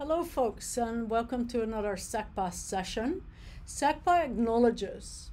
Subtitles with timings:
[0.00, 3.22] Hello, folks, and welcome to another SACPA session.
[3.66, 5.32] SACPA acknowledges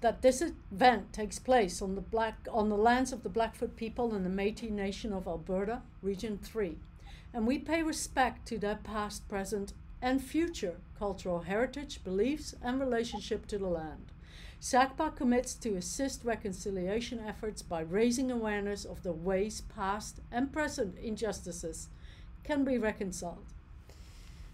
[0.00, 4.12] that this event takes place on the black on the lands of the Blackfoot people
[4.12, 6.78] and the Métis Nation of Alberta, Region 3,
[7.32, 13.46] and we pay respect to their past, present, and future cultural heritage, beliefs, and relationship
[13.46, 14.10] to the land.
[14.60, 20.98] SACPA commits to assist reconciliation efforts by raising awareness of the ways past and present
[20.98, 21.88] injustices
[22.44, 23.44] can be reconciled.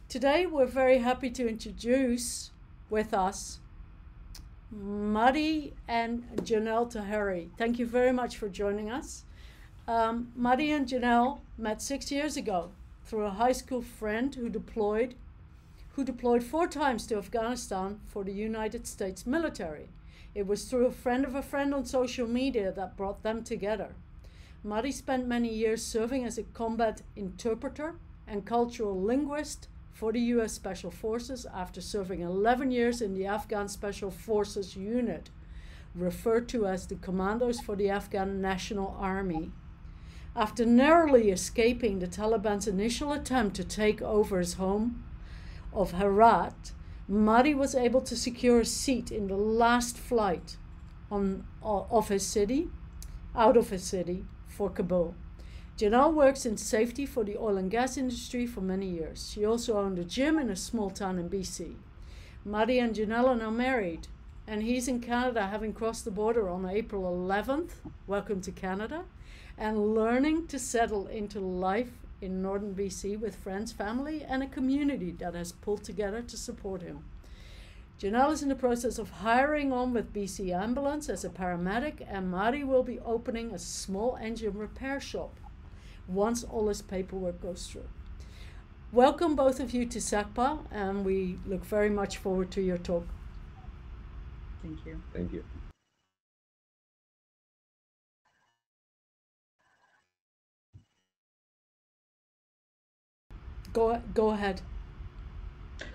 [0.09, 2.51] Today, we're very happy to introduce
[2.89, 3.61] with us
[4.71, 7.51] Madi and Janelle Taheri.
[7.59, 9.25] Thank you very much for joining us.
[9.89, 12.71] Um, Madi and Janelle met six years ago
[13.05, 15.17] through a high school friend who deployed
[15.95, 19.89] who deployed four times to Afghanistan for the United States military.
[20.37, 23.97] It was through a friend of a friend on social media that brought them together.
[24.62, 27.95] Madi spent many years serving as a combat interpreter
[28.27, 33.69] and cultural linguist for the US Special Forces after serving 11 years in the Afghan
[33.69, 35.30] Special Forces Unit,
[35.94, 39.50] referred to as the Commandos for the Afghan National Army.
[40.36, 45.02] After narrowly escaping the Taliban's initial attempt to take over his home
[45.72, 46.72] of Herat,
[47.08, 50.58] Madi was able to secure a seat in the last flight
[51.11, 52.69] on, of his city,
[53.34, 54.27] out of his city,
[54.61, 55.14] for Kabul.
[55.78, 59.30] Janelle works in safety for the oil and gas industry for many years.
[59.33, 61.77] She also owned a gym in a small town in BC.
[62.44, 64.08] Madi and Janelle are now married,
[64.47, 67.70] and he's in Canada, having crossed the border on April 11th.
[68.06, 69.05] Welcome to Canada.
[69.56, 75.12] And learning to settle into life in northern BC with friends, family, and a community
[75.12, 77.05] that has pulled together to support him.
[78.01, 82.31] Janelle is in the process of hiring on with BC Ambulance as a paramedic, and
[82.31, 85.39] Madi will be opening a small engine repair shop
[86.09, 87.91] once all his paperwork goes through.
[88.91, 93.07] Welcome, both of you, to SACPA, and we look very much forward to your talk.
[94.63, 95.03] Thank you.
[95.13, 95.45] Thank you.
[103.74, 104.63] Go, go ahead.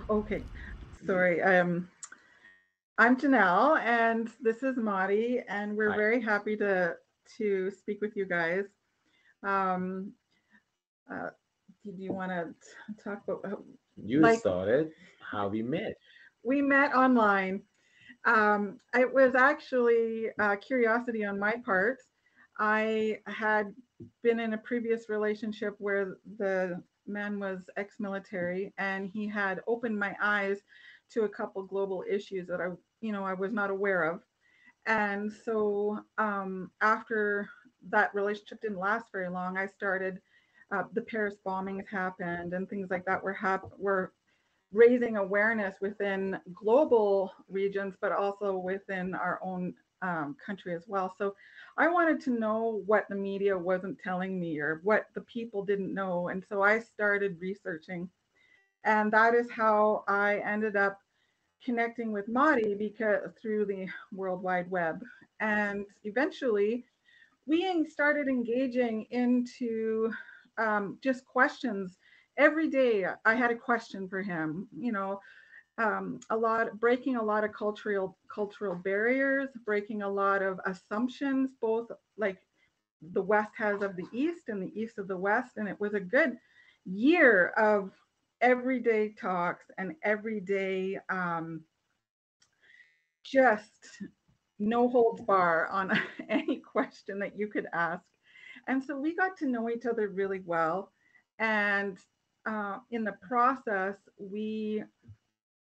[0.07, 0.43] Okay,
[1.03, 1.41] sorry.
[1.41, 1.89] Um,
[2.97, 5.97] I'm Janelle, and this is Madi, and we're Hi.
[5.97, 6.95] very happy to
[7.37, 8.65] to speak with you guys.
[9.43, 10.11] Um,
[11.11, 11.29] uh,
[11.83, 12.53] do you want to
[13.03, 13.45] talk about?
[13.45, 13.63] how-
[13.97, 15.97] You Like- started how we met.
[16.43, 17.63] We met online.
[18.25, 21.97] Um, it was actually uh, curiosity on my part.
[22.59, 23.73] I had
[24.23, 30.15] been in a previous relationship where the man was ex-military, and he had opened my
[30.21, 30.61] eyes
[31.11, 32.67] to a couple global issues that I,
[33.01, 34.21] you know, I was not aware of.
[34.85, 37.49] And so um, after
[37.89, 40.21] that relationship didn't last very long, I started.
[40.71, 44.13] Uh, the Paris bombings happened, and things like that were hap- were
[44.71, 51.13] raising awareness within global regions, but also within our own um, country as well.
[51.17, 51.35] So
[51.77, 55.93] I wanted to know what the media wasn't telling me or what the people didn't
[55.93, 56.29] know.
[56.29, 58.09] And so I started researching.
[58.85, 60.99] And that is how I ended up
[61.63, 65.03] connecting with Madi because through the World Wide Web.
[65.41, 66.85] And eventually
[67.47, 70.11] we started engaging into
[70.57, 71.97] um, just questions
[72.37, 75.19] every day i had a question for him you know
[75.77, 81.51] um, a lot breaking a lot of cultural cultural barriers breaking a lot of assumptions
[81.61, 82.37] both like
[83.13, 85.93] the west has of the east and the east of the west and it was
[85.93, 86.37] a good
[86.85, 87.91] year of
[88.41, 91.61] everyday talks and everyday um,
[93.23, 94.01] just
[94.59, 95.91] no holds bar on
[96.29, 98.03] any question that you could ask.
[98.67, 100.91] And so we got to know each other really well.
[101.39, 101.97] And
[102.45, 104.83] uh, in the process, we,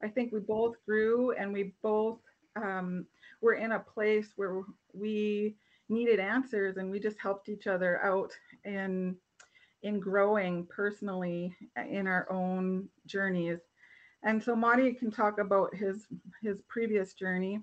[0.03, 2.19] I think we both grew and we both
[2.55, 3.05] um,
[3.41, 4.61] were in a place where
[4.93, 5.55] we
[5.89, 8.31] needed answers and we just helped each other out
[8.65, 9.15] in
[9.87, 11.55] in growing personally
[11.89, 13.59] in our own journeys.
[14.23, 16.07] And so Madi can talk about his
[16.41, 17.61] his previous journey,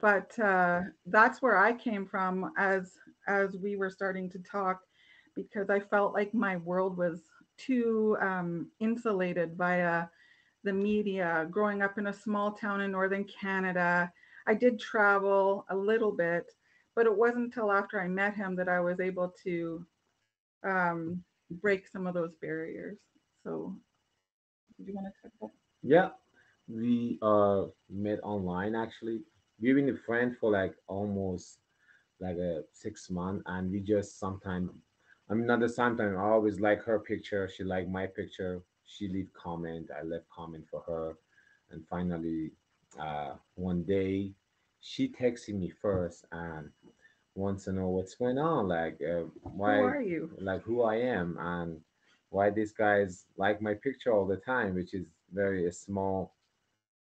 [0.00, 2.92] but uh, that's where I came from as
[3.26, 4.80] as we were starting to talk,
[5.34, 7.20] because I felt like my world was
[7.56, 10.06] too um, insulated via
[10.64, 11.46] the media.
[11.50, 14.12] Growing up in a small town in northern Canada,
[14.46, 16.46] I did travel a little bit,
[16.94, 19.86] but it wasn't until after I met him that I was able to
[20.64, 22.98] um, break some of those barriers.
[23.42, 23.76] So,
[24.78, 25.52] do you want to talk about?
[25.82, 26.10] Yeah,
[26.68, 29.20] we uh met online actually.
[29.60, 31.58] We've been a friend for like almost
[32.20, 34.70] like a six month, and we just sometimes.
[35.30, 36.16] I mean, not the same time.
[36.18, 37.48] I always like her picture.
[37.48, 38.62] She liked my picture.
[38.86, 39.88] she leave comment.
[39.98, 41.16] I left comment for her,
[41.70, 42.52] and finally,
[43.00, 44.32] uh, one day,
[44.80, 46.70] she texted me first and
[47.34, 50.38] wants to know what's going on, like uh, why, Who are you?
[50.40, 51.80] like who I am, and
[52.30, 56.32] why these guys like my picture all the time, which is very a small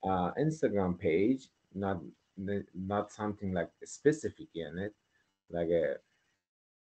[0.04, 2.02] uh, Instagram page, not
[2.76, 4.94] not something like specific in it,
[5.50, 5.96] like a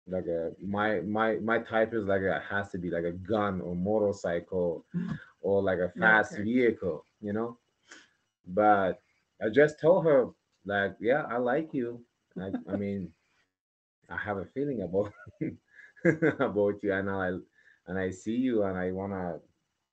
[0.08, 3.62] like a my my my type is like a has to be like a gun
[3.62, 4.86] or motorcycle
[5.42, 6.44] or like a fast Okay.
[6.44, 7.58] vehicle, you know.
[8.48, 9.00] But
[9.42, 10.28] I just told her
[10.66, 12.02] like, yeah, I like you.
[12.40, 13.12] I, I mean,
[14.10, 15.14] I have a feeling about
[16.40, 17.32] about you, and I
[17.88, 19.40] and I see you, and I wanna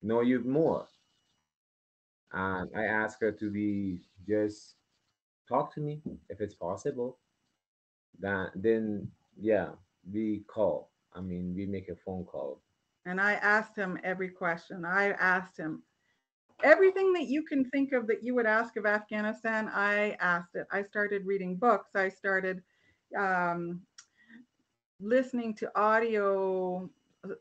[0.03, 0.87] know you more.
[2.33, 4.75] And I asked her to be just
[5.49, 7.19] talk to me if it's possible.
[8.21, 9.09] That then,
[9.39, 9.71] yeah,
[10.11, 10.91] we call.
[11.15, 12.61] I mean, we make a phone call.
[13.07, 14.85] And I asked him every question.
[14.85, 15.83] I asked him
[16.63, 19.71] everything that you can think of that you would ask of Afghanistan.
[19.73, 20.67] I asked it.
[20.73, 21.95] I started reading books.
[21.95, 22.63] I started
[23.17, 23.81] um,
[25.01, 26.89] listening to audio,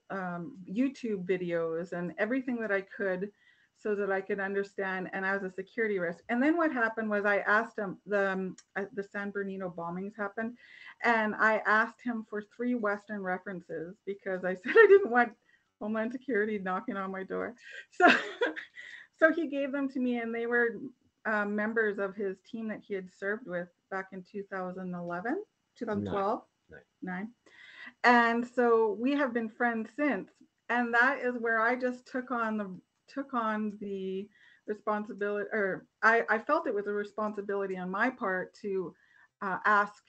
[0.10, 3.32] um, YouTube videos, and everything that I could
[3.78, 5.10] so that I could understand.
[5.14, 6.24] And as a security risk.
[6.30, 10.16] And then what happened was I asked him the um, uh, the San Bernardino bombings
[10.18, 10.58] happened,
[11.04, 15.34] and I asked him for three Western references because I said I didn't want
[15.80, 17.56] Homeland Security knocking on my door.
[17.92, 18.08] So,
[19.20, 20.78] so he gave them to me, and they were
[21.26, 25.44] um, members of his team that he had served with back in 2011,
[25.78, 26.82] 2012, Nine.
[27.02, 27.28] nine.
[28.04, 30.32] And so we have been friends since.
[30.70, 32.76] And that is where I just took on the
[33.08, 34.28] took on the
[34.68, 38.94] responsibility, or I, I felt it was a responsibility on my part to
[39.42, 40.04] uh, ask.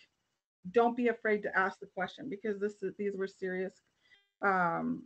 [0.72, 3.82] Don't be afraid to ask the question because this these were serious
[4.44, 5.04] um,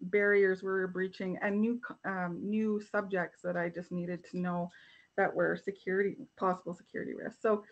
[0.00, 4.70] barriers we were breaching and new um, new subjects that I just needed to know
[5.16, 7.40] that were security possible security risks.
[7.40, 7.64] So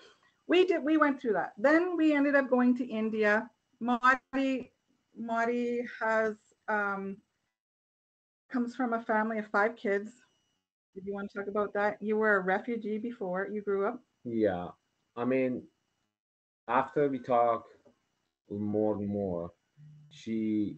[0.47, 1.53] we did we went through that.
[1.59, 3.49] Then we ended up going to India.
[3.81, 4.73] Madi
[5.17, 6.37] Madi has
[6.69, 7.17] um,
[8.51, 10.11] comes from a family of five kids.
[10.95, 12.01] Did you want to talk about that?
[12.01, 14.01] You were a refugee before you grew up.
[14.25, 14.69] Yeah,
[15.17, 15.63] I mean,
[16.69, 17.65] after we talk
[18.51, 19.53] more and more,
[20.11, 20.77] she,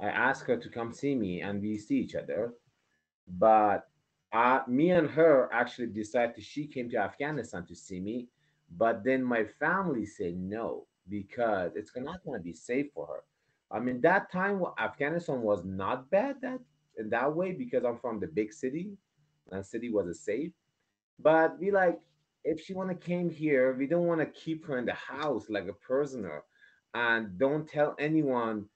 [0.00, 2.54] I asked her to come see me, and we see each other.
[3.28, 3.88] But
[4.32, 8.28] uh, me and her actually decided she came to Afghanistan to see me,
[8.76, 13.24] but then my family said no because it's not going to be safe for her.
[13.70, 16.60] I mean, that time Afghanistan was not bad that
[16.98, 18.90] in that way because I'm from the big city,
[19.50, 20.52] and city was a safe.
[21.18, 21.98] But we like
[22.44, 25.68] if she wanna came here, we don't want to keep her in the house like
[25.68, 26.42] a prisoner,
[26.94, 28.66] and don't tell anyone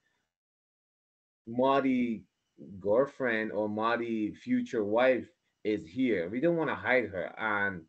[1.46, 2.25] Madi
[2.81, 5.28] girlfriend or Madi future wife
[5.64, 6.28] is here.
[6.31, 7.82] We don't want to hide her, and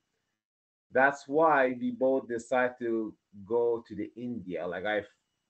[0.91, 3.13] that's why we both decide to
[3.45, 4.65] go to the India.
[4.65, 5.03] Like I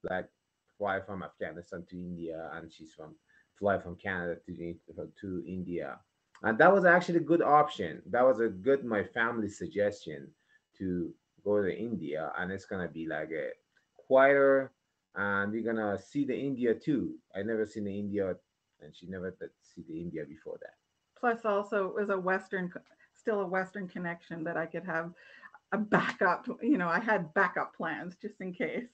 [0.03, 0.29] like
[0.77, 3.15] fly from Afghanistan to India, and she's from
[3.57, 4.75] fly from Canada to
[5.21, 5.99] to India,
[6.43, 8.01] and that was actually a good option.
[8.09, 10.27] That was a good my family suggestion
[10.77, 11.13] to
[11.43, 13.49] go to India, and it's gonna be like a
[13.95, 14.71] quieter,
[15.15, 17.15] and we're gonna see the India too.
[17.35, 18.35] I never seen the India,
[18.81, 20.75] and she never did see the India before that.
[21.19, 22.71] Plus, also it was a Western,
[23.27, 25.11] still a Western connection that I could have
[25.73, 26.47] a backup.
[26.61, 28.87] You know, I had backup plans just in case.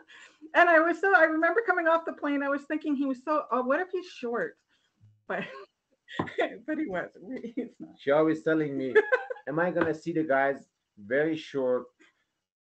[0.54, 2.44] and I was so I remember coming off the plane.
[2.44, 3.42] I was thinking he was so.
[3.50, 4.56] Oh, what if he's short?
[5.26, 5.42] But
[6.66, 7.44] but he wasn't.
[7.56, 7.96] He's not.
[7.98, 8.94] She always telling me,
[9.48, 11.86] "Am I gonna see the guys very short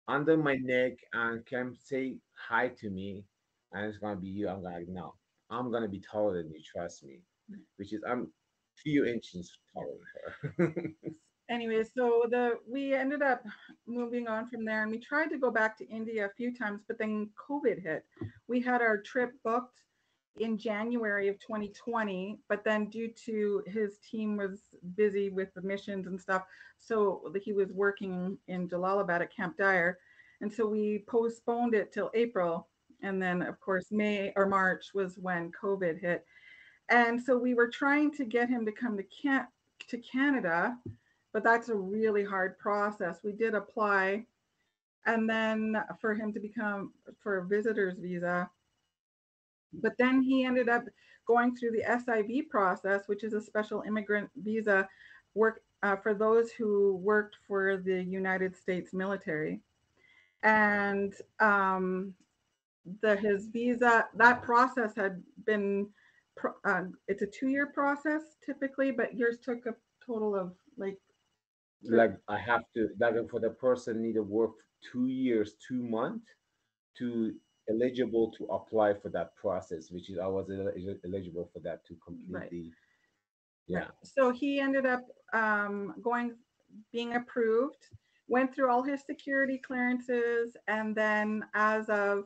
[0.08, 3.26] under my neck and can say hi to me,
[3.74, 5.16] and it's gonna be you?" I'm like, "No,
[5.50, 6.62] I'm gonna be taller than you.
[6.64, 7.20] Trust me."
[7.52, 7.60] Mm.
[7.76, 8.32] Which is I'm
[8.84, 9.98] few inches taller
[10.58, 11.12] than her.
[11.50, 13.44] Anyway, so the we ended up
[13.88, 16.82] moving on from there, and we tried to go back to India a few times,
[16.88, 18.06] but then COVID hit.
[18.48, 19.82] We had our trip booked
[20.40, 24.62] in January of 2020, but then due to his team was
[24.96, 26.44] busy with the missions and stuff,
[26.78, 29.98] so he was working in Jalalabad at Camp Dyer,
[30.42, 32.68] and so we postponed it till April,
[33.02, 36.26] and then of course May or March was when COVID hit,
[36.89, 39.48] and so we were trying to get him to come to Can
[39.88, 40.77] to Canada,
[41.34, 43.19] but that's a really hard process.
[43.24, 44.25] We did apply,
[45.05, 48.50] and then for him to become for a visitor's visa,
[49.74, 50.84] but then he ended up
[51.27, 54.89] going through the SIV process, which is a special immigrant visa
[55.36, 59.62] work uh, for those who worked for the United States military.
[60.41, 62.13] And um,
[63.01, 65.88] the his visa, that process had been
[66.39, 70.98] pro- uh, it's a two-year process typically, but yours took a total of like,
[71.84, 74.51] like I have to like for the person need to work
[74.91, 76.27] two years, two months
[76.98, 77.36] to
[77.69, 81.86] eligible to apply for that process, which is I was el- el- eligible for that
[81.88, 82.72] to completely.
[83.67, 85.03] Yeah, so he ended up
[85.34, 86.36] um, going,
[86.91, 87.86] being approved,
[88.27, 92.25] went through all his security clearances, and then as of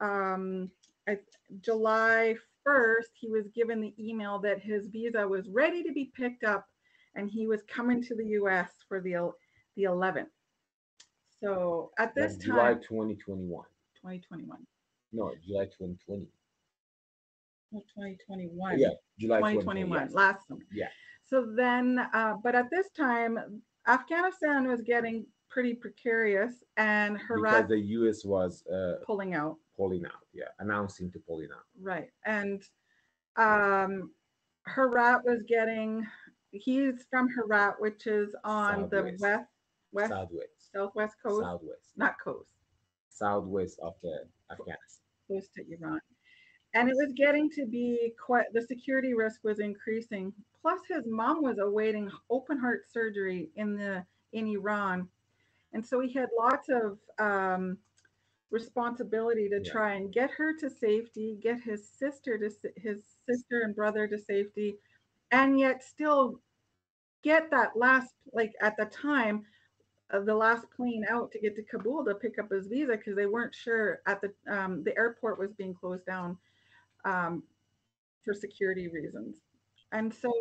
[0.00, 0.70] um,
[1.08, 1.18] I-
[1.60, 2.36] July
[2.66, 6.66] 1st, he was given the email that his visa was ready to be picked up
[7.14, 9.30] and he was coming to the US for the,
[9.76, 10.26] the 11th.
[11.40, 13.64] So at this like July time, 2021.
[13.96, 14.58] 2021,
[15.12, 16.26] No, July 2020.
[17.72, 18.78] no, 2021.
[18.78, 18.88] Yeah,
[19.18, 20.12] July 2021, yes.
[20.12, 20.60] last summer.
[20.72, 20.88] Yeah.
[21.24, 23.38] So then, uh, but at this time,
[23.86, 29.56] Afghanistan was getting pretty precarious and Because the US was uh, pulling out.
[29.80, 30.26] Pulling out.
[30.34, 31.64] Yeah, announcing to pulling out.
[31.80, 32.10] Right.
[32.26, 32.62] And
[33.36, 34.10] um,
[34.66, 36.06] Herat was getting,
[36.50, 39.20] he's from Herat, which is on the Southwest.
[39.20, 39.48] west,
[39.92, 40.72] west, Southwest.
[40.72, 41.88] southwest coast, Southwest.
[41.96, 42.50] not coast,
[43.08, 44.76] Southwest of the Afghanistan.
[45.26, 46.00] close to Iran.
[46.74, 50.32] And it was getting to be quite, the security risk was increasing.
[50.62, 55.08] Plus his mom was awaiting open heart surgery in the, in Iran.
[55.72, 57.76] And so he had lots of um,
[58.50, 59.72] responsibility to Yeah.
[59.72, 64.18] try and get her to safety, get his sister to, his sister and brother to
[64.18, 64.76] safety,
[65.30, 66.40] and yet still
[67.22, 69.44] get that last, like at the time,
[70.10, 73.16] of the last plane out to get to Kabul to pick up his visa because
[73.16, 76.36] they weren't sure at the um, the airport was being closed down
[77.04, 77.44] um,
[78.24, 79.36] for security reasons,
[79.92, 80.32] and so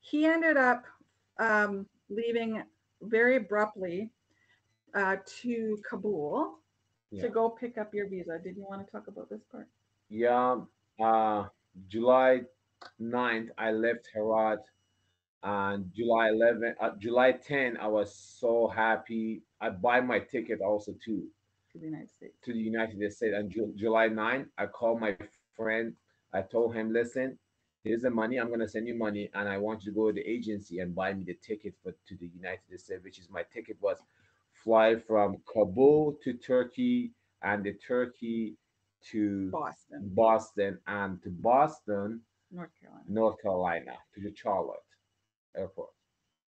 [0.00, 0.84] he ended up
[1.38, 2.62] um, leaving
[3.02, 4.10] very abruptly
[4.94, 6.58] uh, to Kabul
[7.12, 7.22] Yeah.
[7.22, 8.38] to go pick up your visa.
[8.42, 9.68] Did you want to talk about this part?
[10.08, 10.60] Yeah,
[11.00, 11.48] uh,
[11.88, 12.42] July
[13.00, 14.60] 9th, I left Herat.
[15.44, 19.42] And July 11, uh, July 10, I was so happy.
[19.60, 21.28] I buy my ticket also too
[21.72, 22.34] To the United States.
[22.44, 23.34] to the United States.
[23.36, 25.14] And Ju- July 9, I called my
[25.56, 25.94] friend.
[26.32, 27.38] I told him, listen,
[27.82, 28.38] here's the money.
[28.38, 30.94] I'm gonna send you money, and I want you to go to the agency and
[30.94, 33.98] buy me the ticket for to the United States, which is my ticket was
[34.62, 38.56] fly from Kabul to Turkey and the Turkey
[39.10, 43.04] to Boston, Boston and to Boston, North Carolina.
[43.08, 44.78] North Carolina, to the Charlotte
[45.56, 45.90] airport.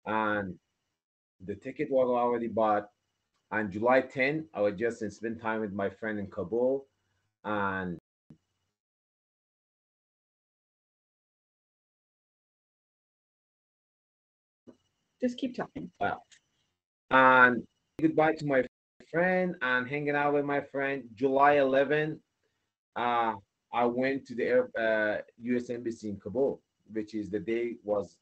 [0.07, 0.55] And
[1.45, 2.89] the ticket was already bought.
[3.51, 6.87] On July 10, I was just and spend time with my friend in Kabul.
[7.45, 7.99] And
[15.21, 15.91] Just keep talking.
[17.11, 17.67] and
[18.01, 18.63] goodbye to my
[19.11, 21.03] friend and hanging out with my friend.
[21.15, 22.21] July 11,
[22.95, 23.35] uh,
[23.73, 25.69] I went to the air, uh, U.S.
[25.71, 26.63] Embassy in Kabul,
[26.93, 28.19] which is the day was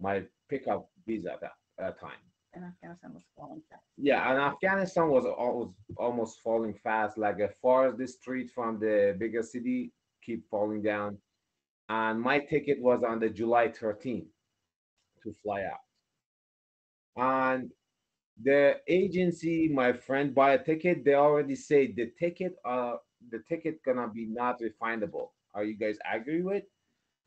[0.00, 2.18] my pickup visa at that uh, time.
[2.54, 3.82] And Afghanistan was falling fast.
[3.96, 7.16] Yeah, and Afghanistan was almost almost falling fast.
[7.16, 9.92] Like as far as the street from the bigger city
[10.24, 11.16] keep falling down.
[11.88, 14.26] And my ticket was on the July 13th
[15.22, 15.78] to fly out.
[17.16, 17.70] And
[18.42, 22.96] the agency, my friend buy a ticket, they already say the ticket uh
[23.30, 25.30] the ticket gonna be not refundable.
[25.54, 26.64] Are you guys agree with?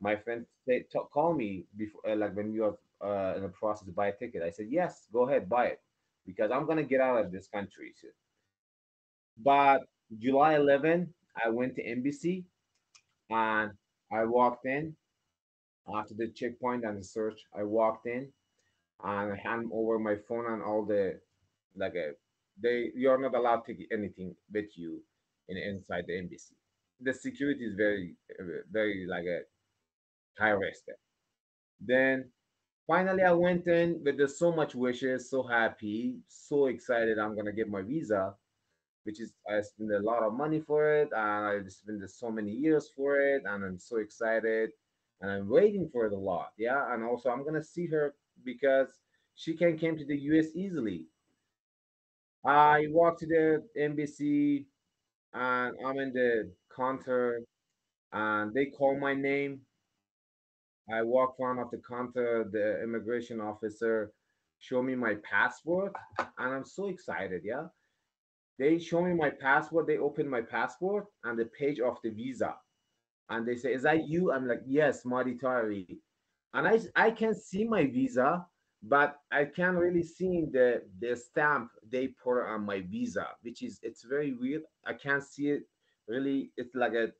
[0.00, 3.86] My friend said, call me before uh, like when you are uh, in the process
[3.86, 4.42] to buy a ticket.
[4.42, 5.80] I said, yes, go ahead, buy it
[6.26, 7.94] because I'm gonna get out of this country.
[9.38, 9.86] But
[10.18, 12.46] July 11, I went to embassy,
[13.30, 13.72] and
[14.12, 14.96] I walked in
[15.94, 17.44] after the checkpoint and the search.
[17.54, 18.32] I walked in
[19.02, 21.20] and I hand over my phone and all the
[21.76, 22.12] like a
[22.62, 25.02] they you're not allowed to get anything with you
[25.48, 26.54] in inside the embassy.
[27.00, 29.40] The security is very uh, very like a
[30.38, 30.84] high risk.
[31.80, 32.30] Then
[32.86, 37.52] finally I went in with the so much wishes, so happy, so excited I'm gonna
[37.52, 38.34] get my visa,
[39.04, 42.52] which is I spent a lot of money for it and I spent so many
[42.52, 44.70] years for it and I'm so excited
[45.20, 46.52] and I'm waiting for it a lot.
[46.58, 46.92] Yeah.
[46.92, 48.88] And also I'm gonna see her because
[49.34, 51.06] she can came to the US easily.
[52.44, 54.66] I walked to the embassy
[55.32, 57.42] and I'm in the counter
[58.12, 59.62] and they call my name.
[60.92, 64.12] I walk front of the counter, the immigration officer
[64.58, 67.68] show me my passport and I'm so excited, yeah.
[68.58, 72.56] They show me my passport, they open my passport and the page of the visa.
[73.30, 74.32] And they say, Is that you?
[74.32, 75.98] I'm like, Yes, Madi Tari.
[76.54, 78.46] And I I can see my visa,
[78.82, 83.80] but I can't really see the the stamp they put on my visa, which is
[83.82, 84.62] it's very weird.
[84.86, 85.64] I can't see it
[86.08, 86.52] really.
[86.56, 87.12] It's like a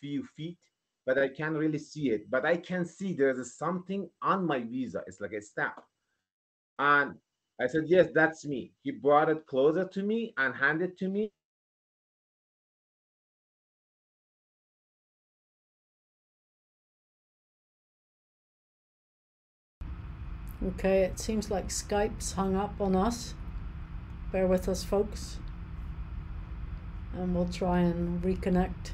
[0.00, 0.58] few feet
[1.06, 2.30] but I can't really see it.
[2.30, 5.02] But I can see there's something on my visa.
[5.06, 5.82] It's like a stamp.
[6.78, 7.14] And
[7.60, 8.72] I said, Yes, that's me.
[8.82, 11.32] He brought it closer to me and handed to me.
[20.62, 23.32] Okay, it seems like Skype's hung up on us.
[24.30, 25.38] Bear with us, folks.
[27.14, 28.92] And we'll try and reconnect.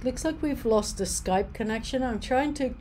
[0.00, 2.02] It looks like we've lost the Skype connection.
[2.02, 2.74] I'm trying to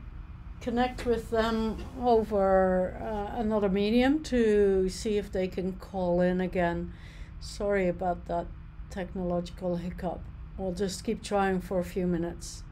[0.62, 6.94] connect with them over uh, another medium to see if they can call in again.
[7.42, 8.48] Sorry about that
[8.90, 10.22] technological hiccup.
[10.58, 12.64] We'll just keep trying for a few minutes.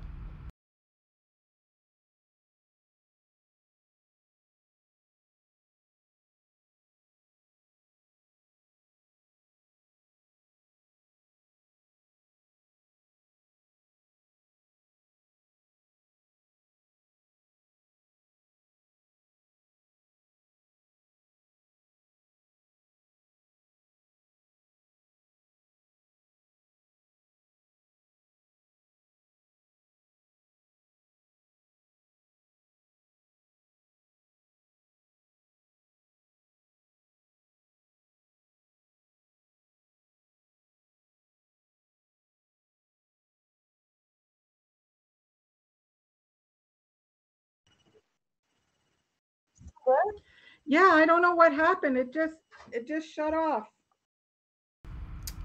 [50.65, 51.97] Yeah, I don't know what happened.
[51.97, 52.37] It just
[52.71, 53.67] it just shut off.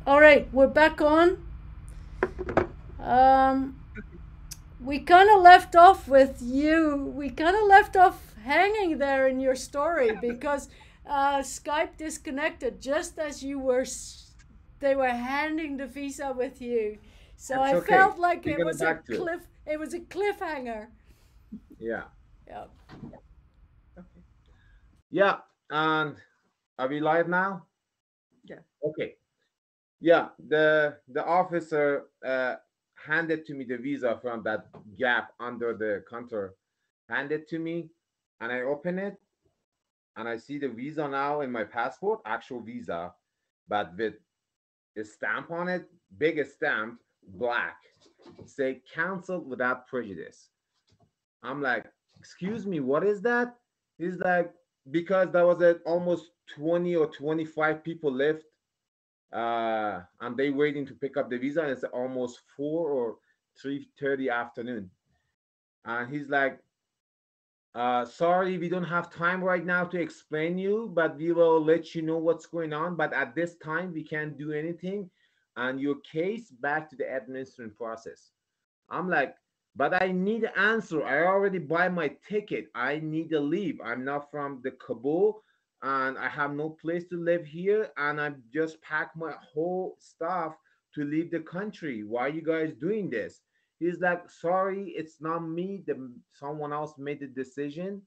[0.07, 1.45] All right, we're back on.
[2.99, 3.81] Um,
[4.81, 6.97] we kind of left off with you.
[7.15, 10.69] We kind of left off hanging there in your story because
[11.07, 13.85] uh, Skype disconnected just as you were.
[14.81, 16.99] They were handing the visa with you,
[17.37, 17.87] so That's I okay.
[17.87, 19.17] felt like We're it was a to it.
[19.19, 19.41] cliff.
[19.67, 20.89] It was a cliffhanger.
[21.79, 22.05] Yeah.
[22.49, 22.65] Yeah.
[25.13, 25.37] Yeah.
[25.71, 26.17] And
[26.79, 27.67] are we live now?
[28.45, 28.65] Yeah.
[28.83, 29.15] Okay.
[30.01, 30.29] Yeah.
[30.49, 32.57] The the officer uh,
[32.97, 34.67] handed to me the visa from that
[34.99, 36.55] gap under the counter.
[37.09, 37.91] Handed to me,
[38.41, 39.21] and I open it,
[40.17, 43.13] and I see the visa now in my passport, actual visa,
[43.69, 44.15] but with
[44.97, 47.01] a stamp on it, big stamp,
[47.37, 47.77] black,
[48.47, 50.49] say canceled without prejudice.
[51.43, 51.85] I'm like,
[52.19, 53.57] excuse me, what is that?
[53.99, 54.55] He's like,
[54.91, 58.45] because there was a, almost 20 or 25 people left
[59.33, 63.17] uh and they waiting to pick up the visa and it's almost 4 or
[63.65, 64.91] 3.30 afternoon.
[65.85, 66.59] And he's like
[67.75, 71.95] uh sorry we don't have time right now to explain you but we will let
[71.95, 75.09] you know what's going on but at this time we can't do anything
[75.57, 78.31] and your case back to the administrative process.
[78.91, 79.35] I'm like
[79.75, 81.05] but I need an answer.
[81.05, 82.67] I already buy my ticket.
[82.75, 83.79] I need to leave.
[83.85, 85.43] I'm not from the Kabul
[85.83, 87.91] and I have no place to live here.
[87.97, 90.55] And I just packed my whole stuff
[90.95, 92.05] to leave the country.
[92.05, 93.41] Why are you guys doing this?
[93.79, 95.83] He's like, sorry, it's not me.
[95.87, 98.03] The, someone else made the decision.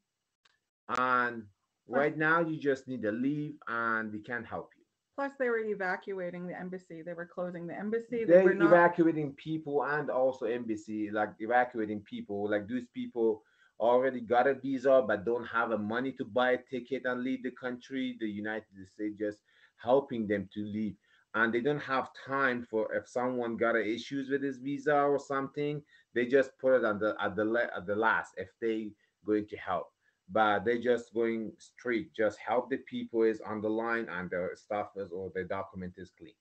[0.87, 1.43] And
[1.87, 4.74] right now you just need to leave and we can't help you.
[5.15, 7.01] Plus, they were evacuating the embassy.
[7.01, 8.25] They were closing the embassy.
[8.25, 8.67] They they're were not.
[8.67, 13.43] evacuating people and also embassy like evacuating people like those people
[13.79, 17.43] already got a visa but don't have the money to buy a ticket and leave
[17.43, 19.39] the country the united states just
[19.83, 20.95] helping them to leave
[21.35, 25.81] and they don't have time for if someone got issues with his visa or something
[26.13, 28.91] they just put it on the at the at the last if they
[29.25, 29.87] going to help
[30.31, 34.55] but they're just going straight just help the people is on the line and their
[34.55, 36.33] stuff is or the document is clean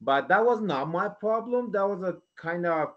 [0.00, 2.88] but that was not my problem that was a kind of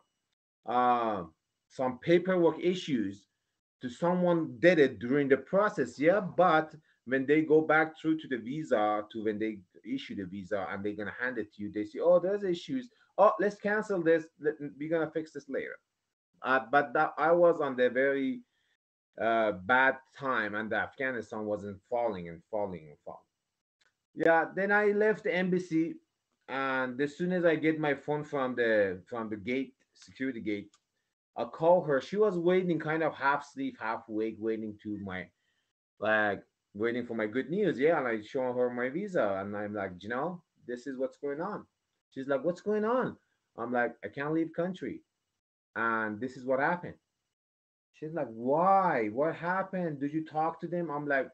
[0.65, 1.23] uh,
[1.67, 3.27] some paperwork issues
[3.81, 6.21] to someone did it during the process, yeah.
[6.21, 6.73] But
[7.05, 10.83] when they go back through to the visa, to when they issue the visa and
[10.83, 12.89] they're gonna hand it to you, they say, "Oh, there's issues.
[13.17, 14.25] Oh, let's cancel this.
[14.39, 15.75] We're gonna fix this later."
[16.41, 18.41] Uh, but that I was on the very
[19.21, 23.19] uh, bad time, and Afghanistan wasn't falling and falling and falling.
[24.15, 25.95] Yeah, then I left the embassy,
[26.49, 30.71] and as soon as I get my phone from the from the gate security gate,
[31.37, 32.01] I call her.
[32.01, 35.27] She was waiting, kind of half asleep, half awake, waiting to my
[35.99, 36.43] like
[36.75, 37.79] waiting for my good news.
[37.79, 41.17] Yeah, and I show her my visa, and I'm like, you know, this is what's
[41.17, 41.65] going on.
[42.11, 43.17] She's like, what's going on?
[43.57, 45.01] I'm like, I can't leave country,
[45.75, 46.95] and this is what happened.
[48.03, 49.09] She's like, why?
[49.13, 49.99] What happened?
[49.99, 50.91] Did you talk to them?
[50.91, 51.29] I'm like,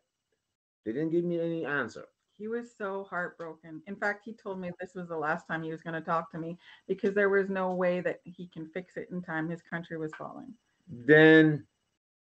[0.86, 2.06] they didn't give me any answer.
[2.38, 3.84] He was so heartbroken.
[3.88, 6.32] In fact, he told me this was the last time he was going to talk
[6.32, 9.50] to me because there was no way that he can fix it in time.
[9.50, 10.56] His country was falling.
[10.88, 11.68] Then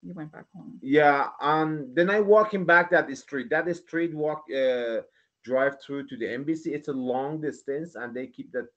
[0.03, 0.81] He went back home.
[0.81, 3.51] yeah, um, then I walking back that street.
[3.51, 5.03] That street walk uh
[5.45, 6.75] drive through to the embassy.
[6.75, 8.69] It's a long distance, and they keep that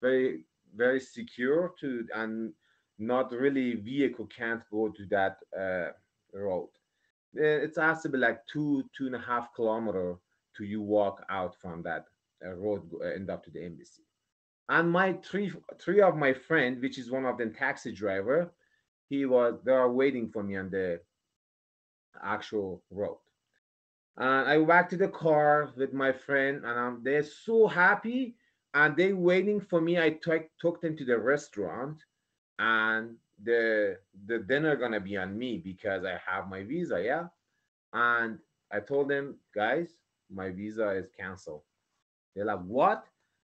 [0.00, 2.52] very very secure to and
[3.02, 5.90] not really vehicle can't go to that uh
[6.34, 6.70] road.
[7.36, 10.16] Uh, It has to be like two two and a half kilometer
[10.56, 12.06] to you walk out from that
[12.44, 14.02] uh, road uh, end up to the embassy.
[14.68, 18.52] And my three three of my friend, which is one of them taxi driver,
[19.08, 21.00] he was they are waiting for me on the
[22.22, 23.18] actual road.
[24.16, 28.36] And I back to the car with my friend, and um, they're so happy,
[28.74, 29.98] and they waiting for me.
[29.98, 32.04] I took took them to the restaurant,
[32.62, 37.26] and the the dinner gonna be on me because I have my visa, yeah.
[37.92, 38.38] And
[38.72, 39.96] I told them, guys,
[40.30, 41.62] my visa is canceled.
[42.34, 43.04] They're like, what?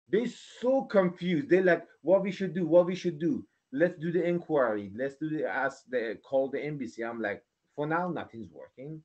[0.08, 1.50] They so confused.
[1.50, 2.66] They're like, what we should do?
[2.66, 3.46] What we should do?
[3.72, 4.92] Let's do the inquiry.
[4.96, 7.04] Let's do the ask the call the embassy.
[7.04, 7.44] I'm like,
[7.76, 9.02] for now, nothing's working.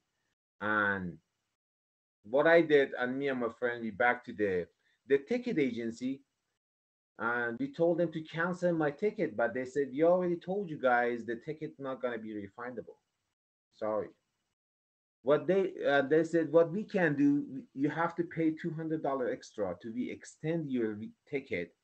[0.61, 1.17] And
[2.23, 4.67] what I did, and me and my friend, we back to the
[5.07, 6.21] the ticket agency,
[7.21, 10.79] and we told them to cancel my ticket, but they said we already told you
[10.81, 12.97] guys the ticket not gonna be refundable.
[13.75, 14.10] Sorry.
[15.21, 19.03] What they uh, they said what we can do, you have to pay two hundred
[19.03, 20.97] dollar extra to we extend your
[21.29, 21.75] ticket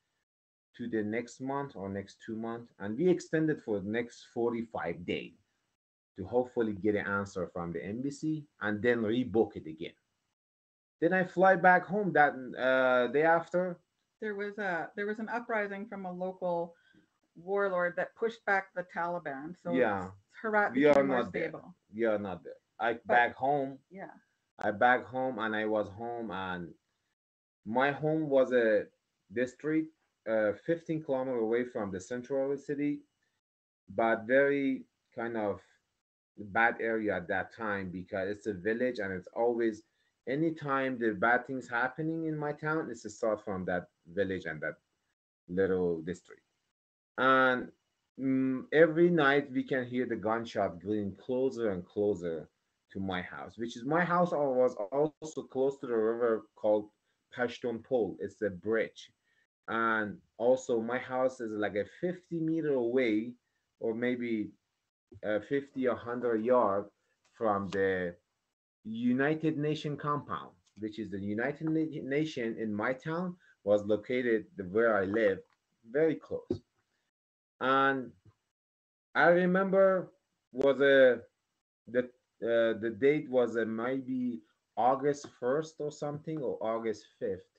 [0.75, 4.65] to the next month or next two months, and we extended for the next forty
[4.73, 5.37] five days
[6.17, 9.93] to hopefully get an answer from the embassy and then rebook it again.
[10.99, 13.77] Then I fly back home that uh, day after.
[14.21, 16.75] There was a there was an uprising from a local
[17.35, 19.55] warlord that pushed back the Taliban.
[19.61, 20.09] So Yeah.
[20.41, 21.43] Herat We are not there.
[21.49, 21.75] stable.
[21.93, 22.53] We are not there.
[22.79, 23.79] I back home.
[23.89, 24.11] Yeah.
[24.59, 26.73] I back home and I was home and
[27.65, 28.85] my home was a
[29.33, 29.89] district
[30.27, 32.99] uh, 15 kilometer away from the central of the city,
[33.95, 35.61] but very kind of
[36.37, 39.83] bad area at that time because it's a village and it's always
[40.27, 44.61] anytime the bad things happening in my town, it's to start from that village and
[44.61, 44.75] that
[45.47, 46.41] little district.
[47.17, 47.69] And
[48.19, 52.49] mm, every night we can hear the gunshot getting closer and closer
[52.93, 56.89] to my house, which is my house was also close to the river called
[57.35, 58.17] Pashtun Pole.
[58.19, 59.11] It's a bridge.
[59.67, 63.33] And also my house is like a 50 meter away
[63.79, 64.51] or maybe
[65.25, 66.85] uh, 50 or 100 yard
[67.33, 68.15] from the
[68.87, 75.03] United Nation compound, which is the United Nation in my town was located where I
[75.05, 75.39] live,
[75.91, 76.61] very close.
[77.59, 78.11] And
[79.15, 80.11] I remember
[80.53, 81.21] was a
[81.87, 82.03] the
[82.43, 84.41] uh, the date was uh, maybe
[84.77, 87.49] August 1st or something or August 5th.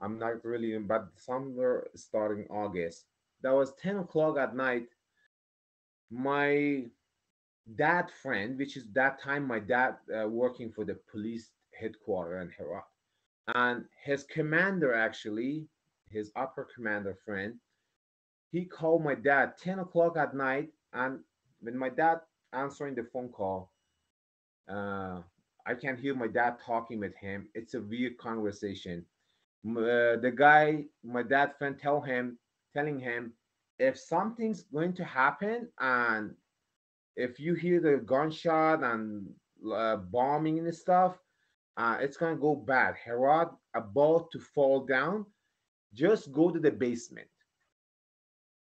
[0.00, 3.04] I'm not really, but somewhere starting August.
[3.42, 4.88] That was 10 o'clock at night.
[6.10, 6.86] My
[7.74, 12.50] dad friend, which is that time my dad uh, working for the police headquarters in
[12.56, 12.84] Herat,
[13.54, 15.66] and his commander actually,
[16.10, 17.58] his upper commander friend,
[18.50, 21.20] he called my dad 10 o'clock at night, and
[21.60, 22.20] when my dad
[22.52, 23.72] answering the phone call,
[24.68, 25.20] uh,
[25.66, 27.48] I can hear my dad talking with him.
[27.54, 29.04] It's a weird conversation.
[29.66, 32.38] Uh, the guy, my dad friend, tell him,
[32.72, 33.32] telling him,
[33.78, 36.34] if something's going to happen and
[37.16, 39.34] if you hear the gunshot and
[39.72, 41.18] uh, bombing and stuff,
[41.76, 42.96] uh, it's gonna go bad.
[43.04, 45.26] Herat about to fall down.
[45.94, 47.28] Just go to the basement.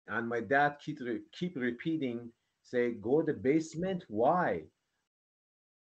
[0.08, 4.06] And my dad keep re- keep repeating, say, go to the basement.
[4.10, 4.70] Why?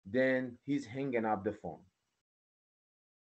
[0.05, 1.83] Then he's hanging up the phone.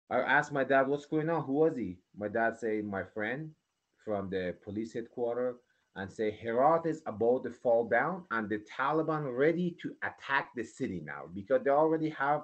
[0.09, 1.43] I asked my dad, what's going on?
[1.45, 1.99] Who was he?
[2.15, 3.55] My dad say, my friend
[4.03, 5.57] from the police headquarters
[5.95, 10.63] and say Herat is about to fall down and the Taliban ready to attack the
[10.63, 12.43] city now because they already have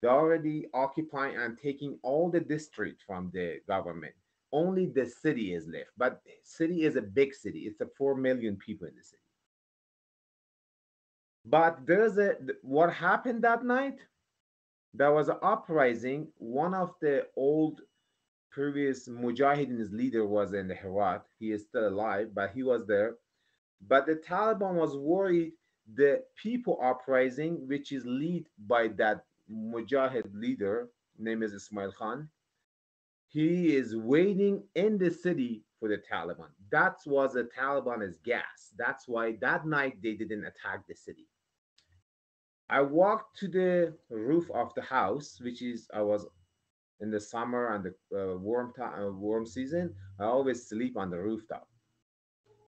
[0.00, 4.14] they're already occupying and taking all the district from the government.
[4.52, 5.90] Only the city is left.
[5.96, 7.60] But city is a big city.
[7.60, 9.22] It's a 4 million people in the city.
[11.44, 13.98] But there's a what happened that night?
[14.94, 16.28] There was an uprising.
[16.36, 17.80] One of the old
[18.50, 21.22] previous Mujahideen's leader was in the Herat.
[21.38, 23.16] He is still alive, but he was there.
[23.86, 25.52] But the Taliban was worried
[25.94, 32.28] the people uprising, which is led by that Mujahid leader, name is Ismail Khan.
[33.28, 36.50] He is waiting in the city for the Taliban.
[36.70, 38.72] That was the Taliban's gas.
[38.76, 41.26] That's why that night they didn't attack the city.
[42.70, 46.26] I walked to the roof of the house, which is I was
[47.00, 47.94] in the summer and the
[48.32, 49.94] uh, warm time, uh, warm season.
[50.20, 51.68] I always sleep on the rooftop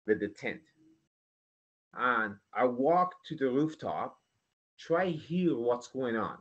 [0.06, 0.62] with the tent.
[1.94, 4.18] And I walk to the rooftop,
[4.78, 6.38] try hear what's going on.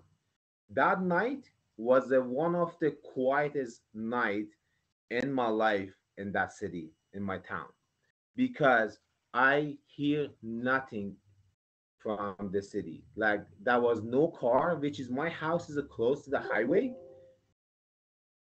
[0.71, 4.49] That night was the one of the quietest night
[5.11, 7.69] in my life in that city, in my town,
[8.35, 8.99] because
[9.33, 11.15] I hear nothing
[11.99, 13.05] from the city.
[13.17, 16.93] Like there was no car, which is my house is close to the highway.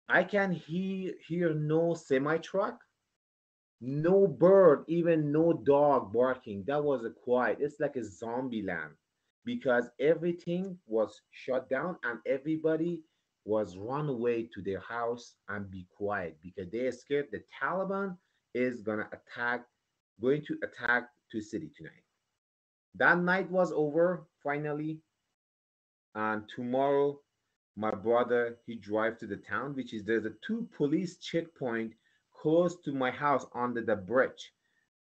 [0.09, 2.81] I can hear hear no semi truck,
[3.81, 6.65] no bird, even no dog barking.
[6.67, 7.59] That was a quiet.
[7.61, 8.93] It's like a zombie land
[9.45, 13.03] because everything was shut down and everybody
[13.45, 18.17] was run away to their house and be quiet because they are scared the Taliban
[18.55, 19.67] is gonna attack,
[20.21, 22.05] going to attack to city tonight.
[22.95, 25.01] That night was over finally,
[26.15, 27.21] and tomorrow
[27.77, 31.95] my brother he drive to the town, which is there's a two police checkpoint
[32.33, 34.53] close to my house under the bridge.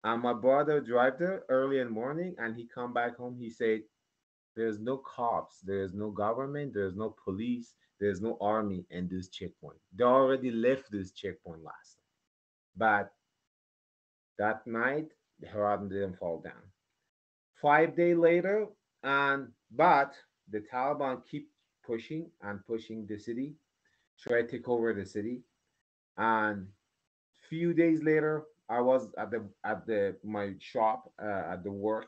[0.04, 3.38] And my brother drive there early in the morning, and he come back home.
[3.38, 3.84] He said,
[4.56, 9.80] "There's no cops, there's no government, there's no police, there's no army in this checkpoint.
[9.93, 12.15] They already left this checkpoint last night.
[12.76, 13.13] But
[14.39, 16.63] that night, the Herat didn't fall down.
[17.62, 18.67] Five days later,
[19.04, 20.13] and but
[20.50, 21.51] the Taliban keep
[21.86, 23.56] pushing and pushing the city,
[24.20, 25.41] try to take over the city.
[26.17, 26.67] And
[27.50, 32.08] few days later, I was at the at the my shop uh, at the work,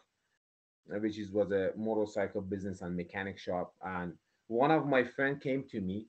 [0.93, 3.73] uh, which is was a motorcycle business and mechanic shop.
[3.83, 4.13] And
[4.47, 6.07] one of my friend came to me,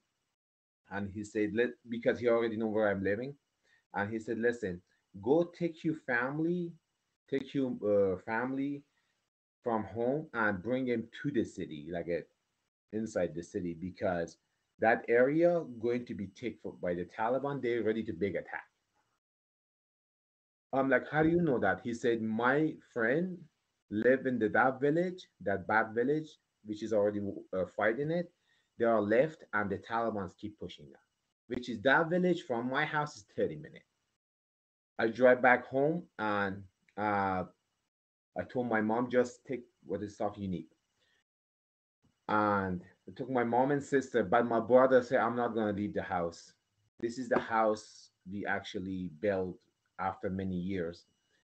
[0.91, 3.35] and he said, "Let because he already know where I'm living,"
[3.95, 4.83] and he said, "Listen,
[5.23, 6.73] go take your family,
[7.29, 8.83] take your uh, family
[9.63, 12.23] from home and bring him to the city, like a,
[12.95, 14.39] inside the city, because
[14.81, 17.63] that area going to be taken by the Taliban.
[17.63, 18.65] They're ready to big attack.
[20.73, 21.81] I'm like, how do you know that?
[21.85, 23.39] He said, my friend
[23.91, 26.29] live in the that village, that bad village,
[26.65, 27.21] which is already
[27.57, 28.33] uh, fighting it.
[28.79, 31.01] They are left, and the Taliban's keep pushing them.
[31.47, 33.85] Which is that village from my house is 30 minutes.
[34.99, 36.63] I drive back home and
[36.97, 37.45] uh,
[38.39, 40.67] I told my mom just take what is stuff you need.
[42.29, 45.95] And I took my mom and sister, but my brother said, I'm not gonna leave
[45.95, 46.53] the house.
[47.01, 49.59] This is the house we actually built
[49.99, 51.07] after many years.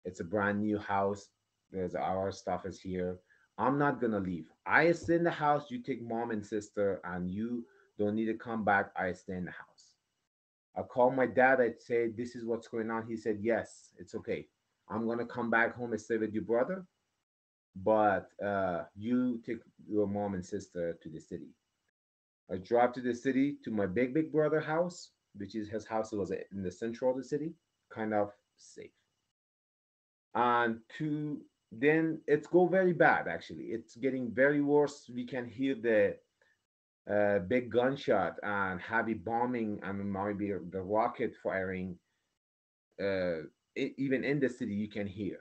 [0.06, 1.30] It's a brand new house.
[1.72, 3.20] There's our stuff is here.
[3.58, 4.48] I'm not gonna leave.
[4.66, 5.70] I stay in the house.
[5.70, 7.66] You take mom and sister, and you
[7.98, 8.92] don't need to come back.
[8.96, 9.94] I stay in the house.
[10.76, 11.60] I called my dad.
[11.60, 14.48] I said, "This is what's going on." He said, "Yes, it's okay.
[14.88, 16.86] I'm gonna come back home and stay with your brother,
[17.76, 21.50] but uh, you take your mom and sister to the city."
[22.52, 26.12] I drive to the city to my big big brother house, which is his house
[26.14, 27.54] It was in the central of the city,
[27.90, 28.92] kind of safe.
[30.36, 33.66] And to then it's go very bad actually.
[33.66, 35.10] It's getting very worse.
[35.14, 36.18] We can hear the
[37.12, 41.98] uh, big gunshot and heavy bombing and maybe the rocket firing.
[43.00, 43.44] Uh,
[43.76, 45.40] it, even in the city, you can hear.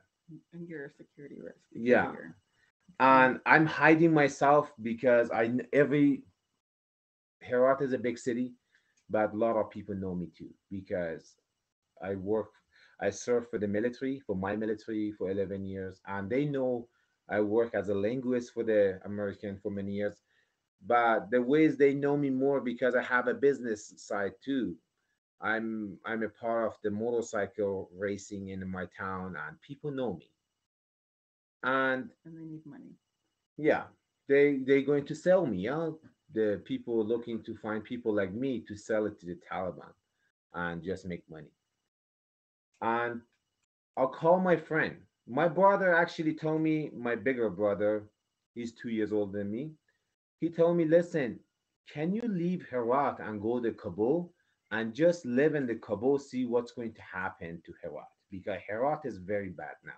[0.52, 1.68] And you're a security risk.
[1.72, 2.12] Yeah.
[2.12, 2.32] you're-
[3.00, 6.24] and I'm hiding myself because I every
[7.40, 8.54] Herat is a big city,
[9.08, 11.36] but a lot of people know me too because
[12.02, 12.52] I work,
[13.00, 16.88] I serve for the military, for my military for 11 years, and they know
[17.28, 20.22] I work as a linguist for the American for many years.
[20.84, 24.76] But the ways they know me more because I have a business side too.
[25.40, 30.30] I'm I'm a part of the motorcycle racing in my town, and people know me.
[31.62, 32.96] And And they need money.
[33.56, 33.84] yeah,
[34.28, 35.58] they they're going to sell me.
[35.58, 35.90] Yeah,
[36.32, 39.92] the people looking to find people like me to sell it to the Taliban
[40.54, 41.50] and just make money.
[42.80, 43.22] And
[43.96, 44.96] I'll call my friend.
[45.26, 48.08] My brother actually told me, my bigger brother,
[48.54, 49.72] he's two years older than me.
[50.40, 51.40] He told me, listen,
[51.92, 54.32] can you leave Herat and go to Kabul
[54.70, 58.08] and just live in the Kabul, see what's going to happen to Herat?
[58.30, 59.92] Because Herat is very bad now.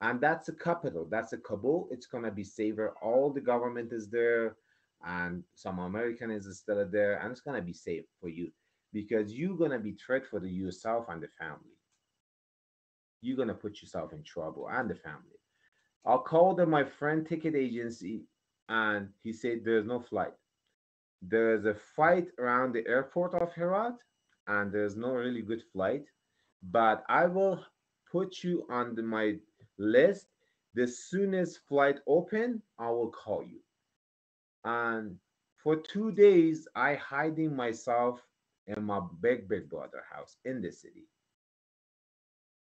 [0.00, 1.06] And that's the capital.
[1.10, 1.88] That's the Kabul.
[1.90, 2.94] It's gonna be safer.
[3.02, 4.56] All the government is there,
[5.04, 8.52] and some American is still there, and it's gonna be safe for you
[8.92, 11.76] because you're gonna be threat for the yourself and the family.
[13.22, 15.40] You're gonna put yourself in trouble and the family.
[16.06, 18.24] I called my friend ticket agency,
[18.68, 20.34] and he said there's no flight.
[21.22, 23.96] There's a fight around the airport of Herat,
[24.46, 26.06] and there's no really good flight.
[26.62, 27.64] But I will
[28.10, 29.36] put you on the, my
[29.78, 30.28] list.
[30.74, 33.60] The soonest flight open, I will call you.
[34.64, 35.18] And
[35.56, 38.20] for two days, I hiding myself
[38.66, 41.08] in my big big brother house in the city.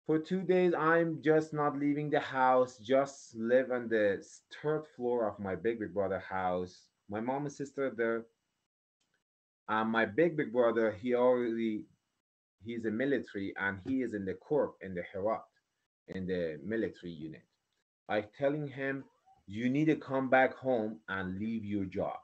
[0.07, 4.25] For two days, I'm just not leaving the house, just live on the
[4.63, 6.90] third floor of my big big brother house.
[7.11, 8.27] My mom and sister there.
[9.69, 11.87] And my big big brother, he already
[12.65, 15.45] he's a military and he is in the corp in the Herat
[16.09, 17.45] in the military unit.
[18.09, 19.05] I telling him,
[19.47, 22.19] you need to come back home and leave your job.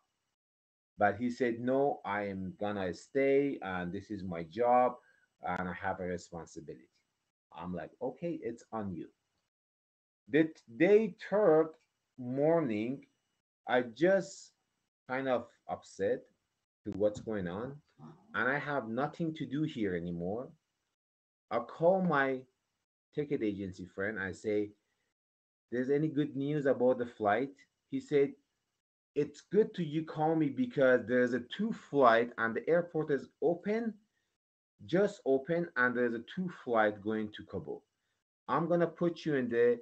[0.99, 4.97] But he said, no, I am gonna stay and this is my job
[5.43, 6.91] and I have a responsibility.
[7.57, 9.09] I'm like, okay, it's on you.
[10.29, 11.75] The day third
[12.19, 13.07] morning,
[13.69, 14.53] I just
[15.09, 16.23] kind of upset
[16.85, 17.77] to what's going on
[18.35, 20.49] and I have nothing to do here anymore.
[21.51, 22.41] I call my
[23.15, 24.19] ticket agency friend.
[24.21, 24.71] I say,
[25.73, 27.51] There's any good news about the flight?
[27.91, 28.33] He said,
[29.15, 33.29] It's good to you call me because there's a two flight and the airport is
[33.43, 33.95] open,
[34.85, 37.83] just open, and there's a two flight going to Kabul.
[38.49, 39.81] I'm gonna put you in the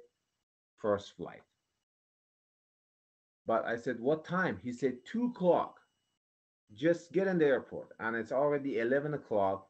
[0.77, 1.41] first flight.
[3.47, 4.59] But I said, What time?
[4.63, 5.79] He said, Two o'clock.
[6.73, 7.89] Just get in the airport.
[7.99, 9.67] And it's already 11 o'clock.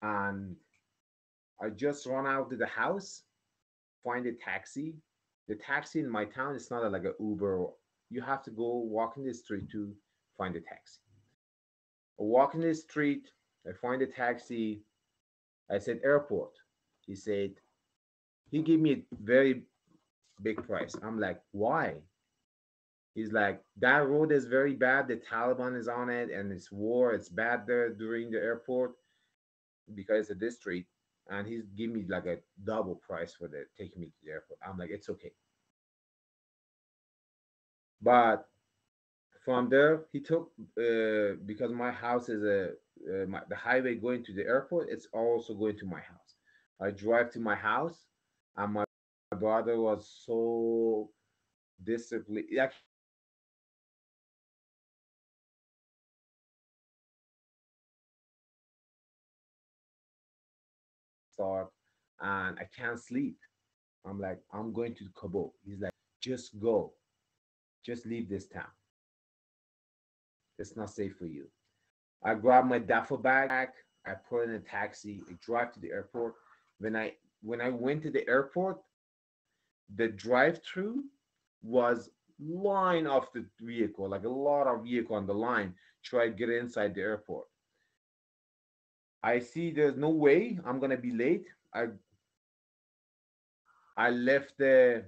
[0.00, 0.56] And
[1.62, 3.22] I just run out to the house,
[4.02, 4.94] find a taxi.
[5.48, 7.66] The taxi in my town is not like an Uber.
[8.10, 9.92] You have to go walk in the street to
[10.36, 11.00] find a taxi.
[12.18, 13.30] I walk in the street,
[13.68, 14.82] I find a taxi.
[15.70, 16.52] I said airport.
[17.06, 17.52] He said,
[18.50, 19.62] he gave me a very
[20.42, 20.94] big price.
[21.02, 21.94] I'm like, why?
[23.14, 25.08] He's like, that road is very bad.
[25.08, 27.12] The Taliban is on it and it's war.
[27.12, 28.92] It's bad there during the airport
[29.94, 30.86] because of this street
[31.28, 34.58] and he's giving me like a double price for the taking me to the airport.
[34.66, 35.32] I'm like, it's okay.
[38.00, 38.48] But
[39.44, 42.70] from there, he took uh, because my house is a
[43.08, 44.88] uh, my, the highway going to the airport.
[44.90, 46.36] It's also going to my house.
[46.80, 48.06] I drive to my house,
[48.56, 48.84] and my
[49.38, 51.10] brother was so
[51.84, 52.46] disciplined.
[52.54, 52.72] Like
[61.34, 61.68] start
[62.20, 63.36] and I can't sleep.
[64.06, 65.54] I'm like, I'm going to Kabul.
[65.64, 66.92] He's like, just go.
[67.84, 68.70] Just leave this town.
[70.58, 71.46] It's not safe for you.
[72.24, 73.70] I grab my duffel bag,
[74.06, 76.34] I put in a taxi, I drive to the airport.
[76.78, 78.78] When I when I went to the airport,
[79.96, 81.04] the drive-through
[81.62, 86.32] was line of the vehicle, like a lot of vehicle on the line, try to
[86.32, 87.46] get inside the airport.
[89.22, 91.46] I see there's no way I'm gonna be late.
[91.74, 91.88] I
[93.96, 95.04] I left the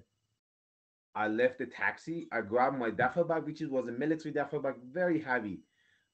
[1.14, 2.29] I left the taxi.
[2.33, 5.61] I grabbed my duffel bag, which was a military duffel bag, very heavy.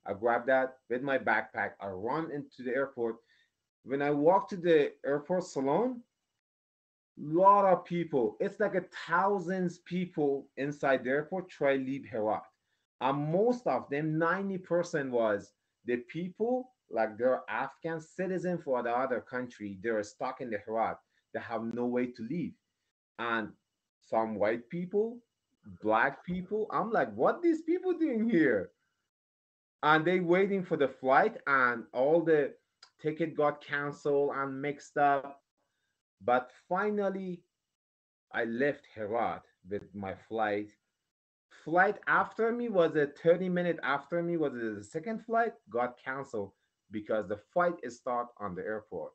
[0.07, 1.73] I grabbed that with my backpack.
[1.81, 3.17] I run into the airport.
[3.85, 6.03] When I walk to the airport salon,
[7.21, 8.37] lot of people.
[8.41, 12.43] It's like a thousands people inside the airport try leave Herat.
[13.01, 15.53] And most of them, 90% was
[15.87, 19.79] the people like they're Afghan citizen for the other country.
[19.83, 20.99] They're stuck in the Herat.
[21.33, 22.55] They have no way to leave.
[23.19, 23.51] And
[24.01, 25.19] some white people,
[25.83, 28.71] black people, I'm like, what these people doing here?
[29.83, 32.55] And they waiting for the flight and all the
[33.01, 35.41] ticket got canceled and mixed up.
[36.23, 37.43] But finally,
[38.33, 40.71] I left Herat with my flight.
[41.65, 46.53] Flight after me was a 30 minute after me was the second flight got canceled
[46.91, 49.13] because the fight is start on the airport.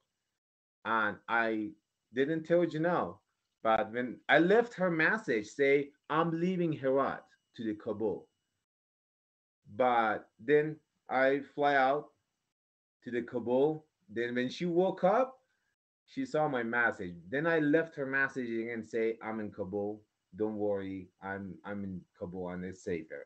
[0.86, 1.72] And I
[2.14, 3.18] didn't tell Janelle,
[3.64, 7.24] but when I left her message, say, I'm leaving Herat
[7.56, 8.28] to the Kabul.
[9.76, 10.78] But then
[11.10, 12.10] I fly out
[13.04, 13.86] to the Kabul.
[14.10, 15.40] Then when she woke up,
[16.06, 17.16] she saw my message.
[17.30, 20.02] Then I left her message and say, I'm in Kabul.
[20.36, 23.26] Don't worry, I'm I'm in Kabul and it's safer.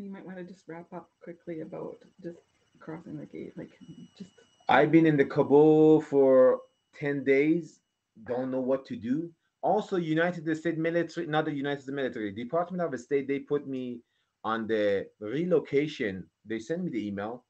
[0.00, 2.38] You might want to just wrap up quickly about just
[2.78, 3.70] crossing the gate, like
[4.16, 4.30] just.
[4.68, 6.60] I've been in the Kabul for
[6.98, 7.80] 10 days,
[8.24, 9.30] don't know what to do.
[9.62, 14.00] Also, United States military, not the United States military, Department of State, they put me
[14.42, 16.26] on the relocation.
[16.46, 17.44] They sent me the email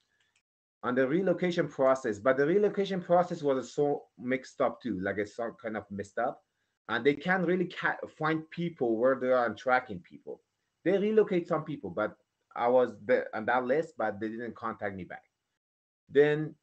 [0.83, 5.37] on the relocation process, but the relocation process was so mixed up too, like it's
[5.37, 6.43] so kind of messed up,
[6.89, 10.41] and they can't really ca- find people where they are and tracking people.
[10.85, 12.17] They relocate some people, but
[12.55, 12.91] I was
[13.35, 15.25] on that list, but they didn't contact me back.
[16.09, 16.55] Then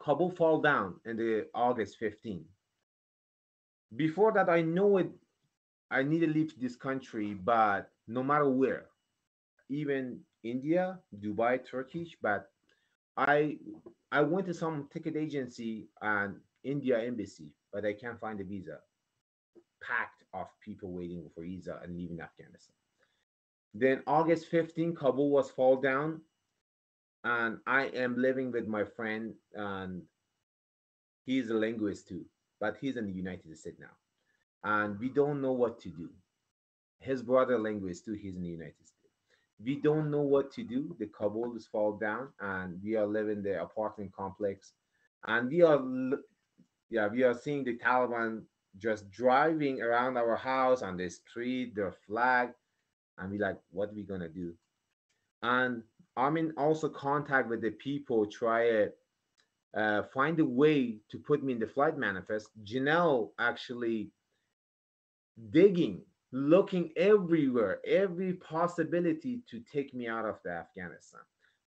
[0.00, 2.44] Kabul fall down in the August 15.
[3.96, 5.10] Before that, I know it.
[5.90, 8.86] I need to leave this country, but no matter where,
[9.70, 12.50] even India, Dubai, Turkish, but
[13.16, 13.58] I
[14.12, 18.78] I went to some ticket agency and India embassy, but I can't find a visa.
[19.82, 22.74] Packed of people waiting for visa and leaving Afghanistan.
[23.74, 26.22] Then August 15, Kabul was fall down,
[27.24, 30.02] and I am living with my friend, and
[31.24, 32.24] he's a linguist too,
[32.60, 33.96] but he's in the United States now,
[34.64, 36.10] and we don't know what to do.
[36.98, 38.98] His brother linguist too, he's in the United States
[39.62, 40.94] we don't know what to do.
[40.98, 44.72] The Kabul is fall down, and we are living the apartment complex,
[45.26, 45.82] and we are,
[46.90, 48.42] yeah, we are seeing the Taliban
[48.76, 52.50] just driving around our house on the street, their flag,
[53.18, 54.54] and we like, what are we gonna do?
[55.42, 55.82] And
[56.16, 58.92] I'm in also contact with the people, try to
[59.76, 62.48] uh, find a way to put me in the flight manifest.
[62.64, 64.10] Janelle actually
[65.50, 66.02] digging
[66.32, 71.20] looking everywhere, every possibility to take me out of the Afghanistan.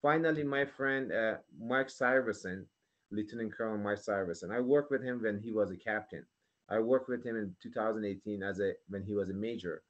[0.01, 2.65] Finally, my friend uh, Mike Syverson,
[3.11, 6.25] Lieutenant Colonel Mike Syverson, I worked with him when he was a captain.
[6.69, 9.83] I worked with him in 2018 as a when he was a major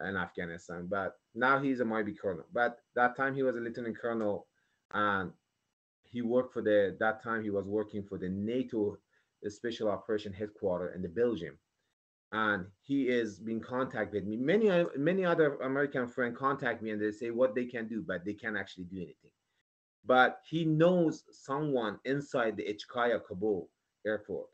[0.00, 2.46] in Afghanistan, but now he's a Mighty Colonel.
[2.52, 4.46] But that time he was a Lieutenant Colonel,
[4.92, 5.32] and
[6.04, 8.98] he worked for the that time he was working for the NATO
[9.48, 11.58] Special Operation Headquarters in the Belgium.
[12.32, 14.26] And he is being contacted.
[14.26, 18.02] Me many many other american friends contact me and they say what they can do
[18.06, 19.30] but they can't actually do anything.
[20.04, 23.68] But he knows someone inside the HKIA Kabul
[24.06, 24.48] airport.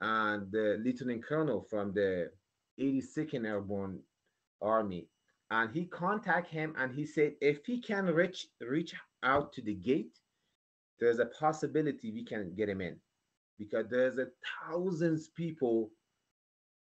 [0.00, 2.30] And the lieutenant colonel from the
[2.80, 4.00] 82nd airborne
[4.62, 5.06] army
[5.50, 9.74] and he contact him and he said if he can reach reach out to the
[9.74, 10.18] gate
[11.00, 12.96] there's a possibility we can get him in
[13.58, 14.28] because there's a
[14.68, 15.90] thousands people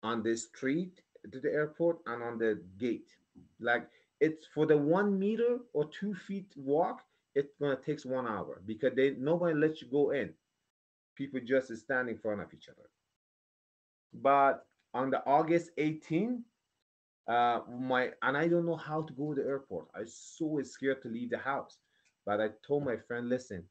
[0.04, 1.02] on the street
[1.32, 3.10] to the airport and on the gate.
[3.60, 3.90] Like
[4.20, 7.02] it's for the one meter or two feet walk,
[7.36, 10.34] it's gonna takes one hour because they nobody lets you go in.
[11.16, 12.90] People just stand in front of each other.
[14.14, 16.44] But on the August 18,
[17.30, 19.88] uh, my and I don't know how to go to the airport.
[19.96, 21.78] I'm so scared to leave the house.
[22.26, 23.64] But I told my friend, listen,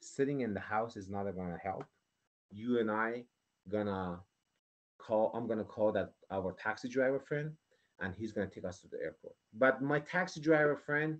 [0.00, 1.84] sitting in the house is not gonna help.
[2.50, 3.24] You and I
[3.68, 4.20] gonna
[4.98, 7.50] call i'm to call that our taxi driver friend
[8.00, 11.18] and he's to take us to the airport but my taxi driver friend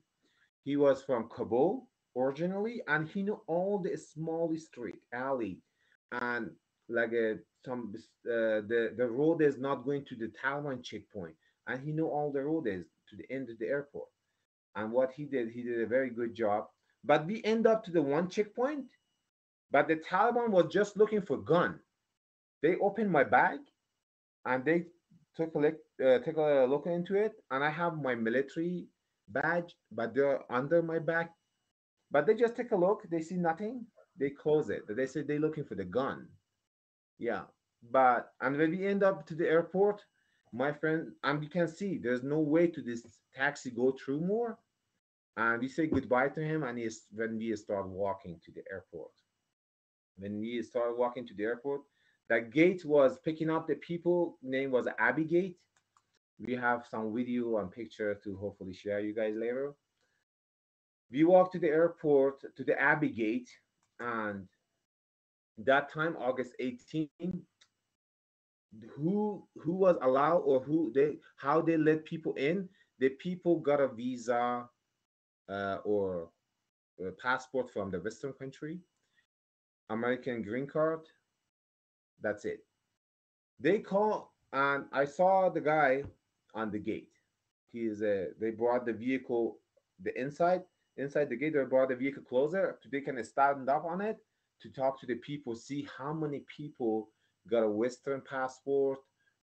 [0.65, 5.59] he was from kabul originally and he knew all the small street alley
[6.13, 6.51] and
[6.89, 7.35] like a, uh,
[7.65, 7.93] some
[8.27, 11.35] uh, the the road is not going to the Taliban checkpoint
[11.67, 14.09] and he knew all the road is to the end of the airport.
[14.75, 16.67] And what he did he did a very good job.
[17.05, 18.87] But we end up to the one checkpoint.
[19.71, 21.81] But the Taliban was just looking for gun.
[22.63, 23.61] They opened my bag
[24.45, 24.87] and they
[25.35, 28.87] took a look, uh, took a look into it, and I have my military
[29.29, 31.31] badge, but they're under my back.
[32.11, 33.87] But they just take a look, they see nothing,
[34.19, 34.83] they close it.
[34.89, 36.29] They say they're looking for the gun.
[37.19, 37.43] Yeah,
[37.91, 40.05] but and when we end up to the airport,
[40.53, 44.59] my friend, and you can see there's no way to this taxi go through more.
[45.37, 49.13] And we say goodbye to him, and he's when we start walking to the airport.
[50.19, 51.81] When we start walking to the airport,
[52.29, 54.39] that gate was picking up the people.
[54.43, 55.57] Name was Abbey Gate.
[56.39, 59.73] We have some video and picture to hopefully share you guys later.
[61.11, 63.51] We walked to the airport to the Abbey Gate,
[64.01, 64.49] and
[65.59, 67.09] that time, August 18,
[68.95, 72.69] who who was allowed or who they how they let people in?
[72.99, 74.69] The people got a visa
[75.49, 76.31] uh, or
[77.01, 78.79] a passport from the Western country,
[79.91, 81.01] American green card,
[82.21, 82.65] that's it.
[83.61, 86.05] They call and I saw the guy
[86.55, 87.13] on the gate.
[87.73, 88.29] He is a.
[88.41, 89.59] They brought the vehicle,
[90.03, 90.63] the inside
[90.97, 91.55] inside the gate.
[91.55, 92.79] They brought the vehicle closer.
[92.91, 94.19] They can stand up on it
[94.61, 97.09] to talk to the people, see how many people
[97.51, 98.99] got a Western passport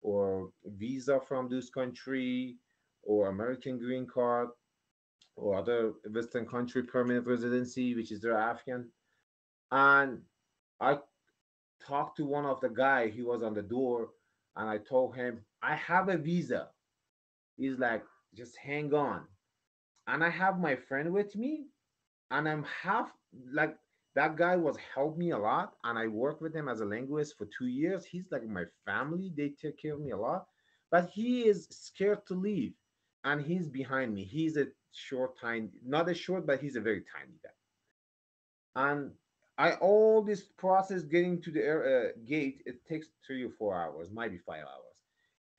[0.03, 2.57] or visa from this country
[3.03, 4.49] or American green card
[5.37, 8.89] or other Western country permanent residency, which is their Afghan.
[9.71, 10.21] And
[10.81, 10.99] I
[11.87, 14.11] talked to one of the guy, he was on the door,
[14.57, 16.69] and I told him, I have a visa.
[17.57, 19.23] He's like, just hang on.
[20.07, 21.67] And I have my friend with me,
[22.31, 23.11] and I'm half
[23.53, 23.77] like
[24.15, 27.37] that guy was helped me a lot, and I worked with him as a linguist
[27.39, 28.05] for two years.
[28.05, 30.47] He's like my family, they take care of me a lot,
[30.91, 32.75] but he is scared to leave,
[33.25, 34.25] and he's behind me.
[34.25, 37.51] He's a short, tiny, not a short, but he's a very tiny guy.
[38.77, 39.13] And
[39.59, 43.75] I all this process getting to the air, uh, gate, it takes three or four
[43.77, 44.97] hours, might be five hours.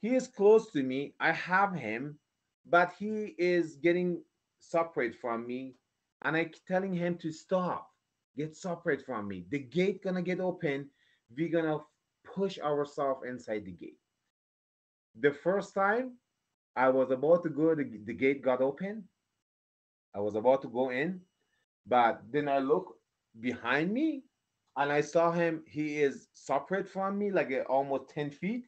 [0.02, 1.16] He is close to me.
[1.20, 2.20] I have him,
[2.66, 4.24] but he is getting
[4.60, 5.76] separate from me,
[6.24, 7.90] and I'm telling him to stop,
[8.36, 9.46] get separate from me.
[9.50, 10.90] The gate gonna get open.
[11.36, 11.80] We're gonna
[12.24, 14.00] push ourselves inside the gate.
[15.16, 16.18] The first time
[16.76, 19.10] I was about to go, the, the gate got open.
[20.14, 21.22] I was about to go in,
[21.86, 22.98] but then I look
[23.40, 24.24] behind me
[24.78, 25.64] and I saw him.
[25.68, 28.68] He is separate from me, like uh, almost 10 feet.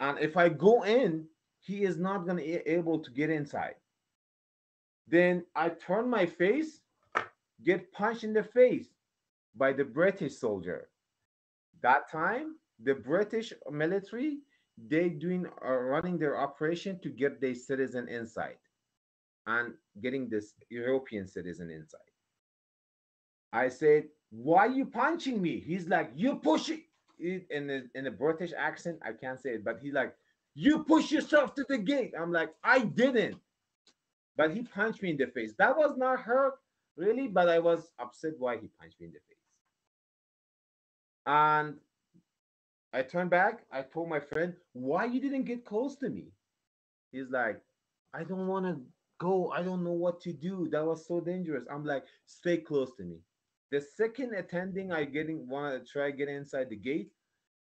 [0.00, 1.28] And if I go in,
[1.60, 3.76] he is not to be able to get inside.
[5.08, 6.81] Then I turn my face,
[7.64, 8.88] get punched in the face
[9.54, 10.88] by the British soldier.
[11.82, 14.38] That time, the British military,
[14.88, 18.58] they doing uh, running their operation to get their citizen inside
[19.46, 22.00] and getting this European citizen inside.
[23.52, 26.80] I said, "Why you punching me?" He's like, "You push it."
[27.20, 30.16] In the in a British accent, I can't say it, but he's like,
[30.54, 33.38] "You push yourself to the gate." I'm like, "I didn't,"
[34.36, 35.54] but he punched me in the face.
[35.58, 36.54] That was not hurt
[36.96, 39.38] really, but I was upset why he punched me in the face.
[41.26, 41.80] And
[42.92, 43.66] I turned back.
[43.70, 46.32] I told my friend, "Why you didn't get close to me?"
[47.12, 47.62] He's like,
[48.12, 48.84] "I don't want to
[49.18, 49.50] go.
[49.50, 50.68] I don't know what to do.
[50.68, 53.22] That was so dangerous." I'm like, "Stay close to me."
[53.70, 57.12] The second attending I getting wanted to try get inside the gate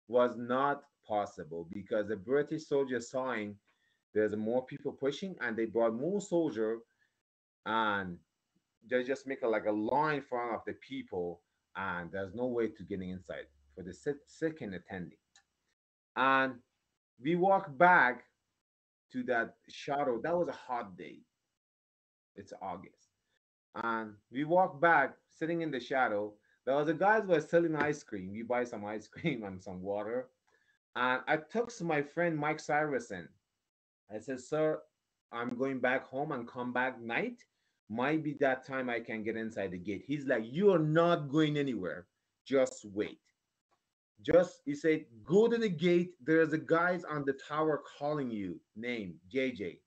[0.08, 3.58] was not possible because the British soldiers sawing
[4.14, 6.80] there's more people pushing and they brought more soldier
[7.66, 8.18] and
[8.90, 11.40] they just make a, like a line in front of the people
[11.76, 13.94] and there's no way to getting inside for the
[14.26, 15.18] second attending
[16.16, 16.54] and
[17.22, 18.24] we walk back
[19.12, 21.18] to that shadow that was a hot day
[22.34, 23.08] it's august
[23.84, 26.32] and we walk back sitting in the shadow.
[26.66, 28.30] There was a guy who was selling ice cream.
[28.32, 30.28] We buy some ice cream and some water.
[30.96, 33.28] And I took my friend Mike Syverson.
[34.14, 34.80] I said, Sir,
[35.32, 37.44] I'm going back home and come back night.
[37.90, 40.04] Might be that time I can get inside the gate.
[40.06, 42.06] He's like, You are not going anywhere.
[42.46, 43.18] Just wait.
[44.22, 46.12] Just he said, Go to the gate.
[46.22, 48.60] There's a guys on the tower calling you.
[48.76, 49.78] Name JJ.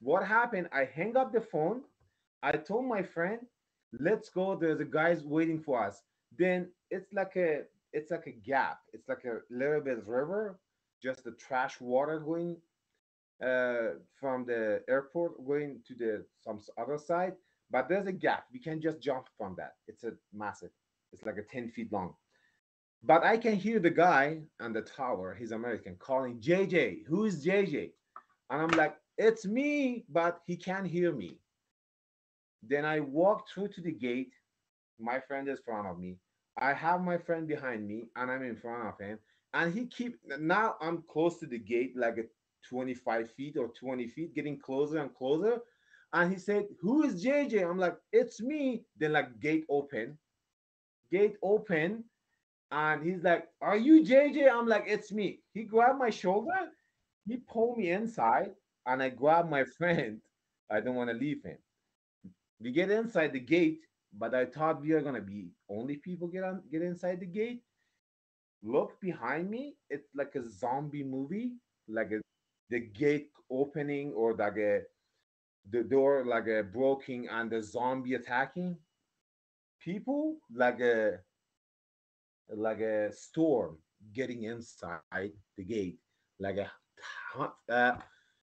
[0.00, 0.68] What happened?
[0.72, 1.82] I hang up the phone.
[2.42, 3.40] I told my friend,
[3.92, 6.02] let's go there's a guys waiting for us
[6.36, 10.58] then it's like a it's like a gap it's like a little bit of river
[11.02, 12.56] just the trash water going
[13.42, 17.34] Uh, from the airport going to the some other side
[17.70, 20.70] but there's a gap we can just jump from that it's a massive
[21.12, 22.14] it's like a 10 feet long
[23.02, 27.44] but i can hear the guy on the tower he's american calling jj who is
[27.46, 27.90] jj
[28.50, 31.38] and i'm like it's me but he can't hear me
[32.62, 34.32] then I walk through to the gate.
[34.98, 36.16] My friend is in front of me.
[36.58, 39.18] I have my friend behind me, and I'm in front of him.
[39.54, 42.24] And he keep now I'm close to the gate, like a
[42.68, 45.60] 25 feet or 20 feet, getting closer and closer.
[46.12, 50.18] And he said, "Who is JJ?" I'm like, "It's me." Then like gate open,
[51.10, 52.04] gate open,
[52.70, 56.70] and he's like, "Are you JJ?" I'm like, "It's me." He grabbed my shoulder,
[57.26, 58.54] he pulled me inside,
[58.86, 60.20] and I grabbed my friend.
[60.70, 61.58] I don't want to leave him.
[62.60, 66.44] We get inside the gate, but I thought we are gonna be only people get
[66.44, 67.62] on get inside the gate.
[68.62, 71.52] Look behind me, it's like a zombie movie,
[71.88, 72.20] like a
[72.70, 74.82] the gate opening or like a
[75.70, 78.76] the door like a broken and the zombie attacking
[79.80, 81.18] people like a
[82.54, 83.78] like a storm
[84.12, 86.70] getting inside the gate like a
[87.68, 87.92] uh,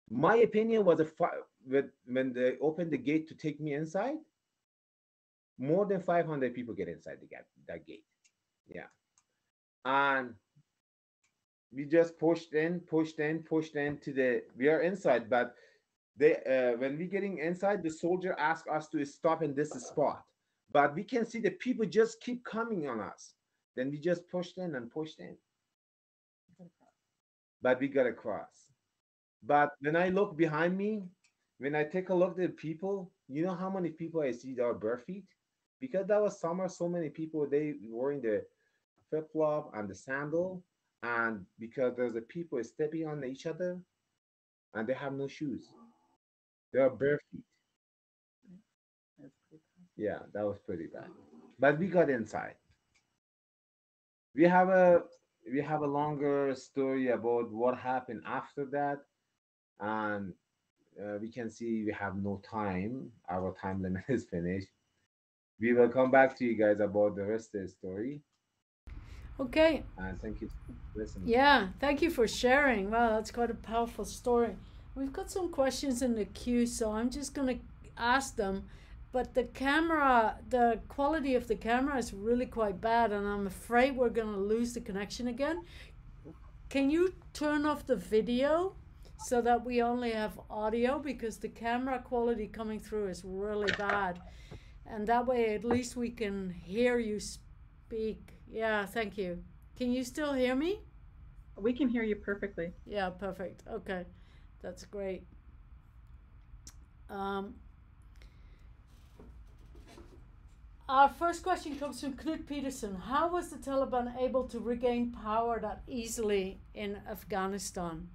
[0.09, 1.41] my opinion was a fi-
[2.05, 4.17] when they opened the gate to take me inside,
[5.57, 8.05] more than 500 people get inside the gate, that gate.
[8.67, 8.87] Yeah.
[9.85, 10.35] And
[11.73, 15.55] we just pushed in, pushed in, pushed in to the, we are inside, but
[16.17, 20.23] they, uh, when we getting inside, the soldier asked us to stop in this spot.
[20.71, 23.33] but we can see the people just keep coming on us.
[23.75, 25.37] Then we just pushed in and pushed in.
[27.61, 28.71] But we got across.
[29.43, 31.03] But when I look behind me,
[31.59, 34.53] when I take a look at the people, you know how many people I see
[34.55, 35.25] that are bare feet?
[35.79, 38.43] Because that was summer, so many people they wearing the
[39.09, 40.63] flip flop and the sandal,
[41.03, 43.79] and because there's a people stepping on each other,
[44.73, 45.69] and they have no shoes.
[46.71, 47.43] They are bare feet.
[49.97, 51.09] Yeah, that was pretty bad.
[51.59, 52.55] But we got inside.
[54.35, 55.03] We have a
[55.51, 58.99] we have a longer story about what happened after that,
[59.79, 60.33] and
[61.01, 63.11] uh, we can see we have no time.
[63.29, 64.69] Our time limit is finished.
[65.59, 68.21] We will come back to you guys about the rest of the story.
[69.39, 69.83] Okay.
[69.97, 71.27] And thank you for listening.
[71.27, 72.89] Yeah, thank you for sharing.
[72.89, 74.55] Wow, that's quite a powerful story.
[74.95, 77.63] We've got some questions in the queue, so I'm just going to
[77.97, 78.63] ask them.
[79.11, 83.95] But the camera, the quality of the camera is really quite bad, and I'm afraid
[83.95, 85.63] we're going to lose the connection again.
[86.69, 88.75] Can you turn off the video
[89.19, 90.99] so that we only have audio?
[90.99, 94.19] Because the camera quality coming through is really bad.
[94.85, 98.36] And that way, at least we can hear you speak.
[98.51, 99.43] Yeah, thank you.
[99.77, 100.79] Can you still hear me?
[101.55, 102.71] We can hear you perfectly.
[102.85, 103.63] Yeah, perfect.
[103.71, 104.05] Okay,
[104.61, 105.25] that's great.
[107.09, 107.55] Um,
[110.89, 112.95] our first question comes from Knut Peterson.
[112.95, 118.07] How was the Taliban able to regain power that easily in Afghanistan?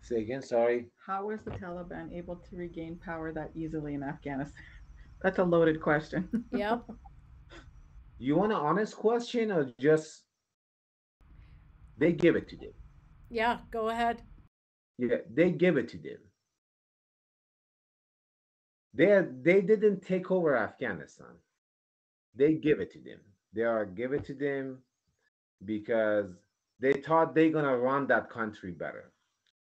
[0.00, 0.86] Say again, sorry.
[1.06, 4.62] How was the Taliban able to regain power that easily in Afghanistan?
[5.22, 6.44] That's a loaded question.
[6.52, 6.84] Yep.
[8.18, 10.24] You want an honest question or just
[11.98, 12.72] they give it to them?
[13.30, 14.22] Yeah, go ahead.
[14.98, 16.18] Yeah, they give it to them.
[18.94, 21.34] They they didn't take over Afghanistan.
[22.34, 23.20] They give it to them.
[23.52, 24.78] They are give it to them
[25.64, 26.26] because
[26.80, 29.12] they thought they're gonna run that country better.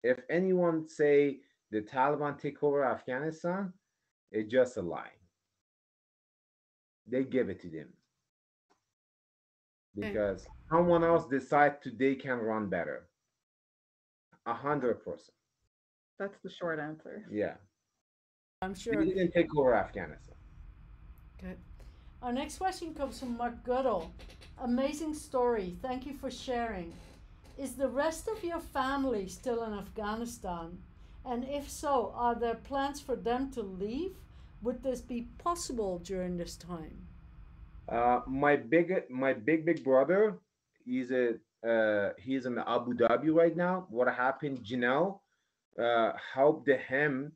[0.03, 1.39] If anyone say
[1.71, 3.73] the Taliban take over Afghanistan,
[4.31, 5.11] it's just a lie.
[7.07, 7.87] They give it to them
[9.97, 10.09] Okay.
[10.09, 13.07] because someone else decide today can run better.
[14.45, 15.31] A hundred percent.
[16.19, 17.25] That's the short answer.
[17.31, 17.55] Yeah.
[18.61, 19.05] I'm They sure.
[19.05, 20.35] didn't take over Afghanistan.
[21.39, 21.57] Good.
[22.23, 24.11] Our next question comes from Mark Goodall.
[24.59, 25.75] Amazing story.
[25.81, 26.91] Thank you for sharing.
[27.57, 30.77] Is the rest of your family still in Afghanistan?
[31.25, 34.15] And if so, are there plans for them to leave?
[34.63, 37.06] Would this be possible during this time?
[37.89, 40.37] Uh, my big, my big, big brother,
[40.83, 41.35] he's a,
[41.67, 43.87] uh, he's in Abu Dhabi right now.
[43.89, 44.59] What happened?
[44.63, 45.19] Janelle,
[45.81, 47.31] uh, helped him,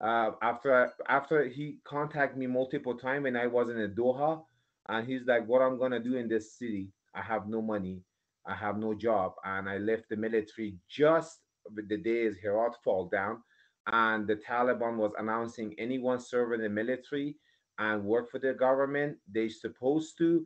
[0.00, 4.42] uh, after, after he contacted me multiple times when I was in Doha,
[4.88, 6.92] and he's like, "What I'm gonna do in this city?
[7.14, 8.02] I have no money,
[8.46, 11.40] I have no job, and I left the military just
[11.74, 13.42] the days Herat fall down,
[13.86, 17.38] and the Taliban was announcing anyone serving the military."
[17.78, 20.44] And work for the government, They're supposed to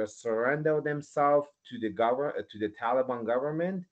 [0.00, 3.84] uh, surrender themselves to the government, to the Taliban government.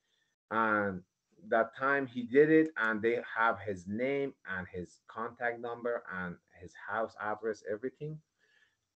[0.51, 1.03] And
[1.49, 6.37] that time he did it, and they have his name and his contact number and
[6.61, 8.19] his house address, everything.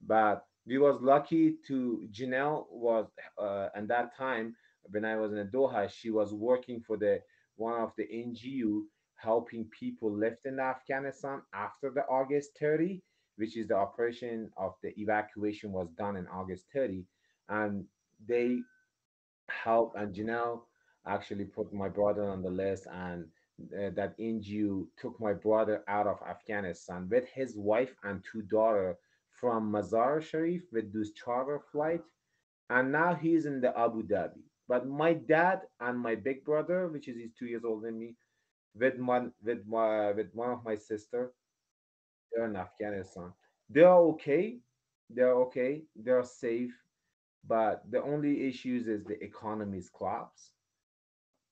[0.02, 4.56] But we was lucky to Janelle was uh, at that time
[4.92, 7.22] when I was in Doha, she was working for the
[7.56, 8.84] one of the NGO
[9.16, 13.02] helping people left in Afghanistan after the August 30
[13.40, 17.06] which is the operation of the evacuation was done in August 30.
[17.50, 17.86] And
[18.28, 18.60] they
[19.50, 20.62] helped, and Janelle
[21.08, 23.26] actually put my brother on the list, and
[23.78, 28.98] uh, that NGO took my brother out of Afghanistan with his wife and two daughter
[29.40, 32.02] from Mazar Sharif with this charter flight.
[32.70, 34.44] And now he's in the Abu Dhabi.
[34.68, 38.16] But my dad and my big brother, which is he's two years older than me,
[38.76, 41.34] with one with my with one of my sister,
[42.32, 43.34] they're in Afghanistan.
[43.69, 44.59] They're okay.
[45.09, 45.84] They're okay.
[45.95, 46.71] They're safe.
[47.47, 50.51] But the only issues is the economy's collapse.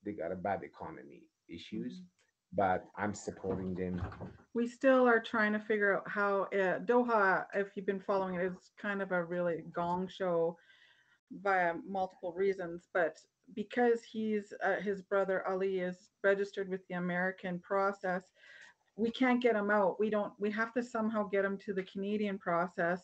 [0.03, 2.01] They got a bad economy issues.
[2.53, 4.01] But I'm supporting them.
[4.53, 8.45] We still are trying to figure out how uh, Doha, if you've been following it,
[8.45, 10.57] is kind of a really gong show
[11.43, 12.87] via multiple reasons.
[12.93, 13.17] But
[13.53, 18.23] because he's uh, his brother Ali is registered with the American process,
[18.97, 19.99] we can't get them out.
[19.99, 20.33] We don't.
[20.39, 23.01] We have to somehow get them to the Canadian process.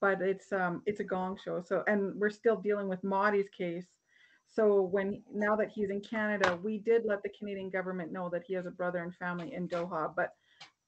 [0.00, 1.62] But it's um it's a gong show.
[1.66, 3.86] So and we're still dealing with Madi's case.
[4.46, 8.44] So when now that he's in Canada, we did let the Canadian government know that
[8.46, 10.12] he has a brother and family in Doha.
[10.14, 10.30] But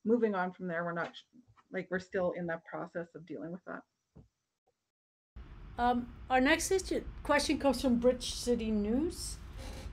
[0.04, 1.12] moving on from there, we're not
[1.72, 3.82] like we're still in that process of dealing with that.
[5.78, 6.72] Um, our next
[7.22, 9.36] question comes from British City News.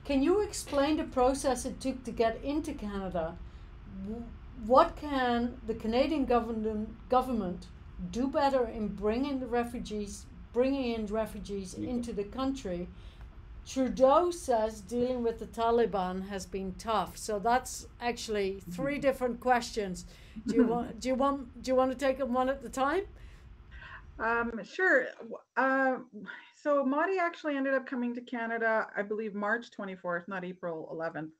[0.04, 3.36] Can you explain the process it took to get into Canada?
[4.04, 4.24] W-
[4.66, 7.66] What can the Canadian government government
[8.10, 11.90] do better in bringing the refugees, bringing in refugees Yeah.
[11.90, 12.88] into the country?
[13.66, 17.16] Trudeau says dealing with the Taliban has been tough.
[17.16, 20.06] So that's actually three different questions.
[20.46, 21.00] Do you want?
[21.00, 21.62] Do you want?
[21.62, 23.04] Do you want to take them one at a time?
[24.18, 25.08] Um, sure.
[25.56, 25.98] Uh,
[26.54, 31.32] so Madi actually ended up coming to Canada, I believe March 24th, not April 11th.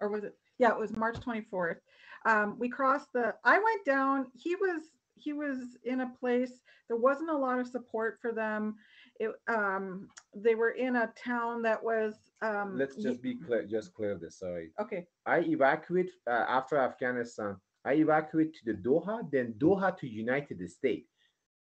[0.00, 0.36] Or was it?
[0.58, 1.78] Yeah, it was March 24th.
[2.26, 4.82] Um, we crossed the, I went down, he was,
[5.16, 8.76] he was in a place, there wasn't a lot of support for them.
[9.20, 13.94] It, um, they were in a town that was, um, Let's just be clear, just
[13.94, 14.70] clear this, sorry.
[14.80, 15.06] okay.
[15.26, 17.56] I evacuate uh, after Afghanistan.
[17.84, 21.10] I evacuate to the Doha, then Doha to United States,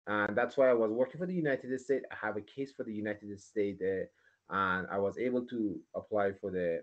[0.06, 2.04] and that's why I was working for the United States.
[2.12, 6.32] I have a case for the United States, uh, and I was able to apply
[6.40, 6.82] for the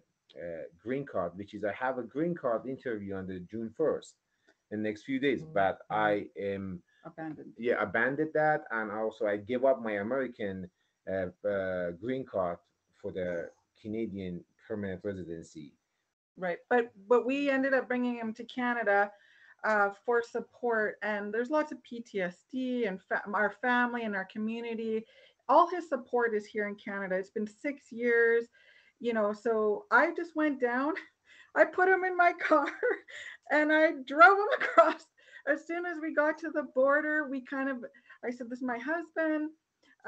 [0.82, 4.16] green card, which is I have a green card interview on the June first,
[4.72, 5.42] in the next few days.
[5.54, 7.54] But I am Abandoned.
[7.58, 10.70] yeah abandoned that, and also I gave up my American
[11.10, 12.58] uh, uh, green card
[13.02, 13.50] for the
[13.82, 15.74] Canadian permanent residency.
[16.38, 19.12] Right, but but we ended up bringing him to Canada
[19.64, 25.06] uh, for support, and there's lots of PTSD and fa- our family and our community.
[25.50, 27.16] All his support is here in Canada.
[27.16, 28.46] It's been six years,
[29.00, 29.34] you know.
[29.34, 30.94] So I just went down.
[31.56, 32.72] I put him in my car,
[33.52, 35.06] and I drove him across.
[35.48, 37.78] As soon as we got to the border, we kind of
[38.26, 39.52] I said, "This is my husband."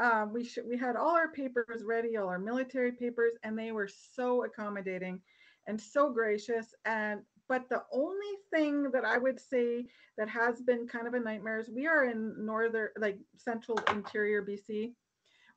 [0.02, 3.72] Um, we should we had all our papers ready, all our military papers, and they
[3.72, 5.22] were so accommodating
[5.68, 9.86] and so gracious and but the only thing that i would say
[10.18, 14.44] that has been kind of a nightmare is we are in northern like central interior
[14.44, 14.94] bc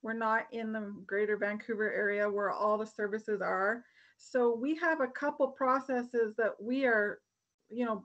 [0.04, 3.82] we're not in the greater vancouver area where all the services are.
[4.18, 7.20] So we have a couple processes that we are
[7.70, 8.04] you know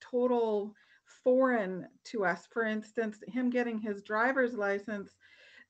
[0.00, 0.74] total
[1.22, 2.48] foreign to us.
[2.50, 5.14] For instance him getting his driver's license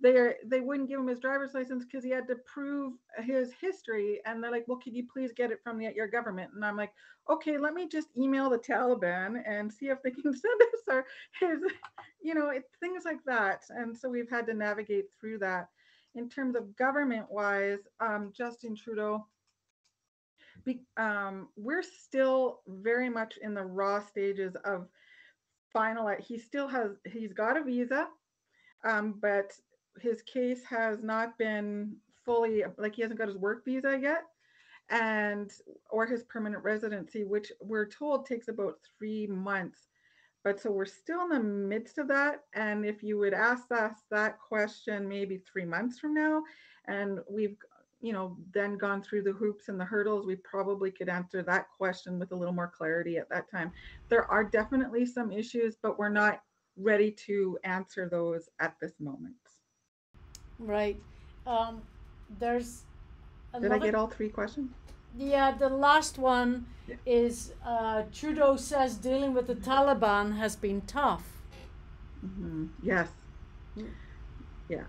[0.01, 4.21] they they wouldn't give him his driver's license because he had to prove his history.
[4.27, 6.53] And they're like well could you please get it from the, your government?
[6.55, 6.93] And i'm like
[7.31, 11.05] okay let me just email the taliban and see if they can send us our
[11.41, 11.61] his
[12.23, 13.63] you know it, things like that.
[13.71, 15.69] And so we've had to navigate through that.
[16.15, 19.27] In terms of government wise um, justin trudeau
[20.65, 24.87] be, um, we're still very much in the raw stages of
[25.73, 28.09] final he still has he's got a visa
[28.85, 29.53] um, but
[30.01, 34.25] his case has not been fully like he hasn't got his work visa yet.
[34.91, 35.51] And
[35.91, 39.89] or his permanent residency which we're told takes about three months.
[40.45, 42.45] But so we're still in the midst of that.
[42.55, 46.43] And if you would ask us that question maybe three months from now
[46.87, 47.57] and we've
[48.01, 51.67] you know then gone through the hoops and the hurdles we probably could answer that
[51.77, 53.73] question with a little more clarity at that time.
[54.09, 56.43] There are definitely some issues but we're not
[56.77, 59.35] ready to answer those at this moment
[60.59, 61.01] Right.
[61.47, 61.83] Um,
[62.39, 62.83] there's.
[63.61, 64.71] Did I get all three questions?
[65.17, 66.97] Yeah, the last one Yeah.
[67.07, 71.25] is uh, Trudeau says dealing with the Taliban has been tough.
[72.21, 73.09] hmm Yes.
[73.77, 73.89] Mm.
[74.69, 74.85] Yeah.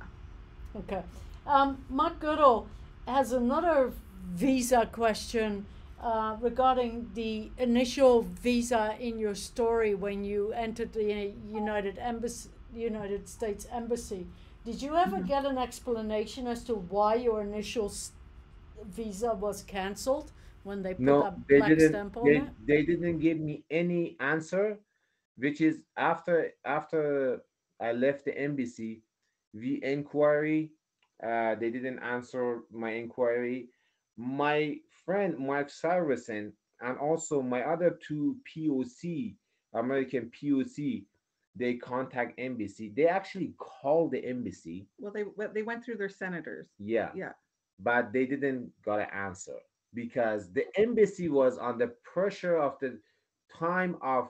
[0.75, 1.03] Okay.
[1.47, 2.67] Um, Mark Goodall
[3.07, 3.91] has another
[4.33, 5.65] visa question
[6.01, 13.27] uh, regarding the initial visa in your story when you entered the United Embassy, United
[13.27, 14.27] States Embassy.
[14.63, 15.27] Did you ever Mhm.
[15.27, 17.91] get an explanation as to why your initial
[18.83, 20.31] visa was cancelled
[20.63, 21.91] when they put No, that they black didn't.
[21.91, 22.53] stamp on They, it?
[22.65, 24.79] they didn't give me any answer,
[25.37, 27.43] which is after after
[27.79, 29.03] I left the embassy,
[29.53, 30.71] the inquiry.
[31.23, 33.69] Uh, they didn't answer my inquiry.
[34.17, 39.37] My friend Mark Saracen and also my other two POC
[39.73, 41.05] American POC,
[41.59, 42.93] they contact embassy.
[42.95, 44.87] They actually called the embassy.
[44.99, 46.69] Well, they they went through their senators.
[46.79, 47.11] Yeah.
[47.15, 47.33] Yeah.
[47.79, 49.57] But they didn't got an answer
[49.93, 52.99] because the embassy was under pressure of the
[53.51, 54.29] time of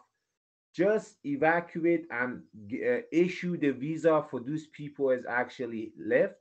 [0.73, 6.35] just evacuate and uh, issue the visa for those people is actually left.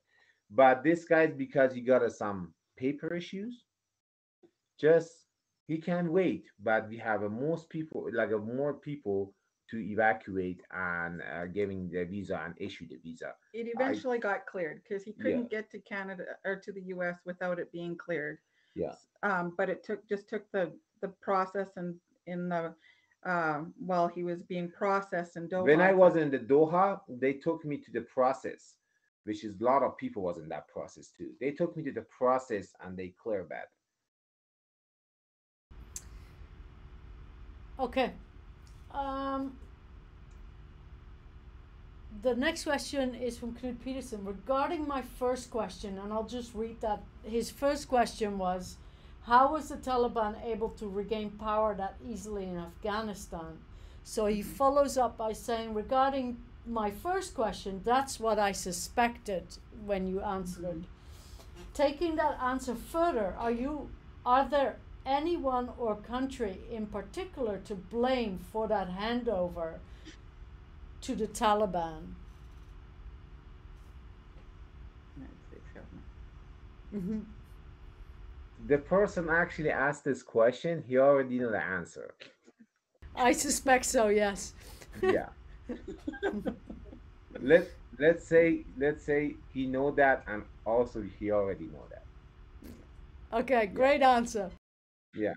[0.51, 3.65] But this guy's because he got uh, some paper issues.
[4.79, 5.29] Just
[5.67, 9.35] he can't wait, but we have uh, most people like uh, more people
[9.71, 13.35] to evacuate and uh, giving the visa and issue the visa.
[13.53, 17.17] It eventually got cleared because he couldn't get to Canada or to the U.S.
[17.25, 18.39] without it being cleared.
[18.75, 18.95] Yeah.
[19.23, 21.97] Um, but it took just took the the process and
[22.27, 22.75] in the
[23.25, 25.65] um, while he was being processed in Doha.
[25.65, 28.75] When I was in the Doha, they took me to the process,
[29.25, 31.31] which is a lot of people was in that process too.
[31.41, 33.69] They took me to the process and they cleared that.
[37.81, 38.13] Okay.
[38.99, 39.57] Um,
[42.23, 44.25] the next question is from Knut Peterson.
[44.25, 47.03] Regarding my first question, and I'll just read that.
[47.23, 48.77] His first question was
[49.23, 53.59] How was the Taliban able to regain power that easily in Afghanistan?
[54.03, 59.45] So he follows up by saying, Regarding my first question, that's what I suspected
[59.87, 60.85] when you answered.
[61.73, 63.91] Taking that answer further, are you
[64.27, 64.77] are there
[65.09, 69.79] anyone or country in particular to blame for that handover
[71.01, 72.15] to the Taliban?
[75.17, 76.05] United States government.
[76.95, 77.21] Mm-hmm.
[78.69, 82.15] The person actually asked this question, he already knew the answer.
[83.17, 84.09] I suspect so.
[84.09, 84.53] Yes.
[85.03, 85.29] Yeah.
[87.41, 92.05] let let's say let's say he know that and also he already know that.
[93.41, 93.67] Okay.
[93.67, 94.51] Great answer.
[95.19, 95.35] Yeah.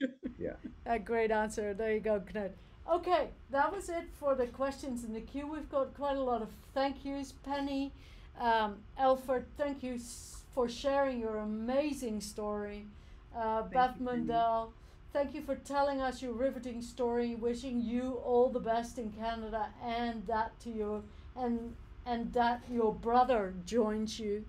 [0.38, 0.56] Yeah.
[0.86, 1.74] A great answer.
[1.74, 2.52] There you go, Knut.
[2.90, 5.46] Okay, that was it for the questions in the queue.
[5.46, 7.32] We've got quite a lot of thank yous.
[7.44, 7.92] Penny,
[8.38, 9.98] um, Elford, thank you
[10.54, 12.86] for sharing your amazing story.
[13.36, 14.22] Uh, Beth you, Penny.
[14.26, 14.72] Mundell,
[15.12, 17.36] thank you for telling us your riveting story.
[17.36, 21.02] Wishing you all the best in Canada and that to your
[21.36, 21.74] and
[22.06, 24.44] and that your brother joins you.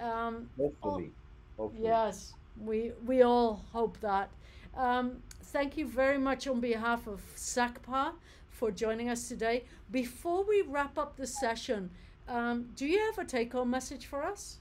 [0.00, 1.12] Um, Hopefully.
[1.56, 1.88] Hopefully.
[1.88, 2.34] Yes,
[2.64, 4.30] we we all hope that.
[4.76, 8.12] Um, thank you very much on behalf of SACPA
[8.50, 9.64] for joining us today.
[9.90, 11.90] Before we wrap up the session,
[12.28, 14.58] um, do you have a take-home message for us?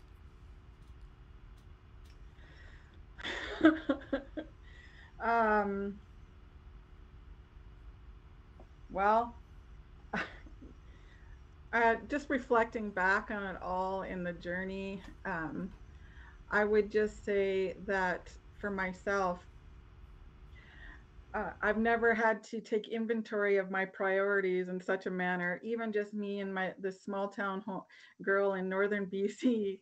[5.19, 5.99] um,
[8.89, 9.35] well,
[11.73, 15.69] uh, just reflecting back on it all in the journey, um,
[16.51, 18.29] I would just say that
[18.59, 19.45] for myself,
[21.33, 25.59] uh, I've never had to take inventory of my priorities in such a manner.
[25.63, 27.85] Even just me and my the small town ho-
[28.23, 29.79] girl in northern BC,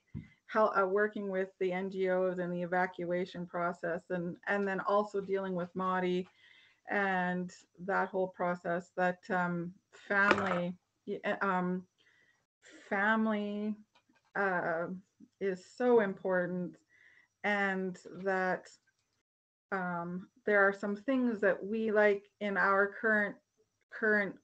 [0.47, 5.55] how uh, working with the NGOs and the evacuation process, and and then also dealing
[5.55, 6.28] with Madi,
[6.89, 8.91] and that whole process.
[8.97, 10.76] That um, family,
[11.41, 11.88] um,
[12.89, 13.76] family,
[14.36, 14.88] uh,
[15.39, 16.77] is so important,
[17.43, 18.67] and that
[19.71, 23.35] um, there are some things that we like in our current
[23.91, 24.35] current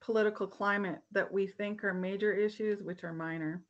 [0.00, 3.62] political climate that we think are major issues, which are minor.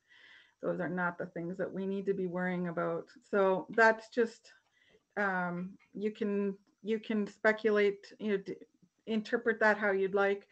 [0.62, 3.04] Those are not the things that we need to be worrying about.
[3.30, 4.52] So that's just
[5.16, 8.56] um, you can you can speculate, you know, d-
[9.06, 10.48] interpret that how you'd like,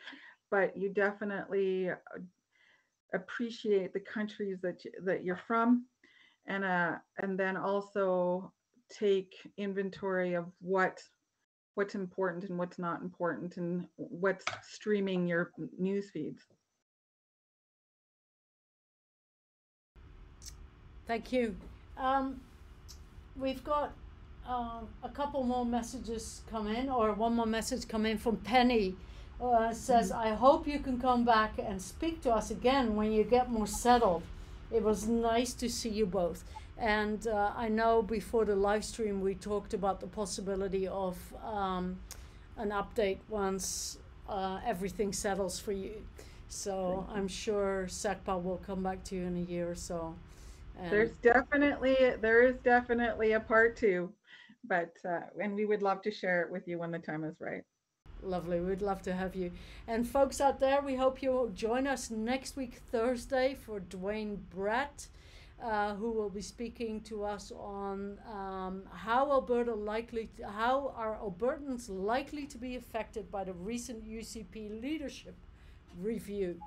[0.50, 1.90] but you definitely
[3.14, 5.86] appreciate the countries that you, that you're from,
[6.46, 8.52] and uh, and then also
[8.90, 11.00] take inventory of what
[11.74, 16.42] what's important and what's not important and what's streaming your news feeds.
[21.06, 21.56] Thank you.
[21.96, 22.40] Um,
[23.36, 23.92] we've got
[24.48, 28.94] um, a couple more messages come in, or one more message come in from Penny.
[29.42, 33.24] Uh, says, I hope you can come back and speak to us again when you
[33.24, 34.22] get more settled.
[34.70, 36.44] It was nice to see you both.
[36.76, 41.98] And uh, I know before the live stream we talked about the possibility of um,
[42.58, 46.02] an update once uh, everything settles for you.
[46.48, 50.14] So I'm sure SACPA will come back to you in a year or so.
[50.78, 54.12] And There's definitely there is definitely a part two,
[54.64, 57.36] but uh, and we would love to share it with you when the time is
[57.40, 57.62] right.
[58.22, 58.60] Lovely.
[58.60, 59.52] We'd love to have you.
[59.86, 65.06] And folks out there, we hope you'll join us next week, Thursday, for Dwayne Brett,
[65.62, 71.18] uh, who will be speaking to us on um, how Alberta likely, to, how are
[71.22, 75.34] Albertans likely to be affected by the recent UCP leadership
[75.98, 76.60] review.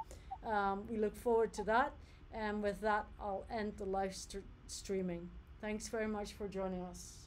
[0.46, 1.94] Um, we look forward to that.
[2.34, 5.30] And with that, I'll end the live st- streaming.
[5.62, 7.23] Thanks very much for joining us.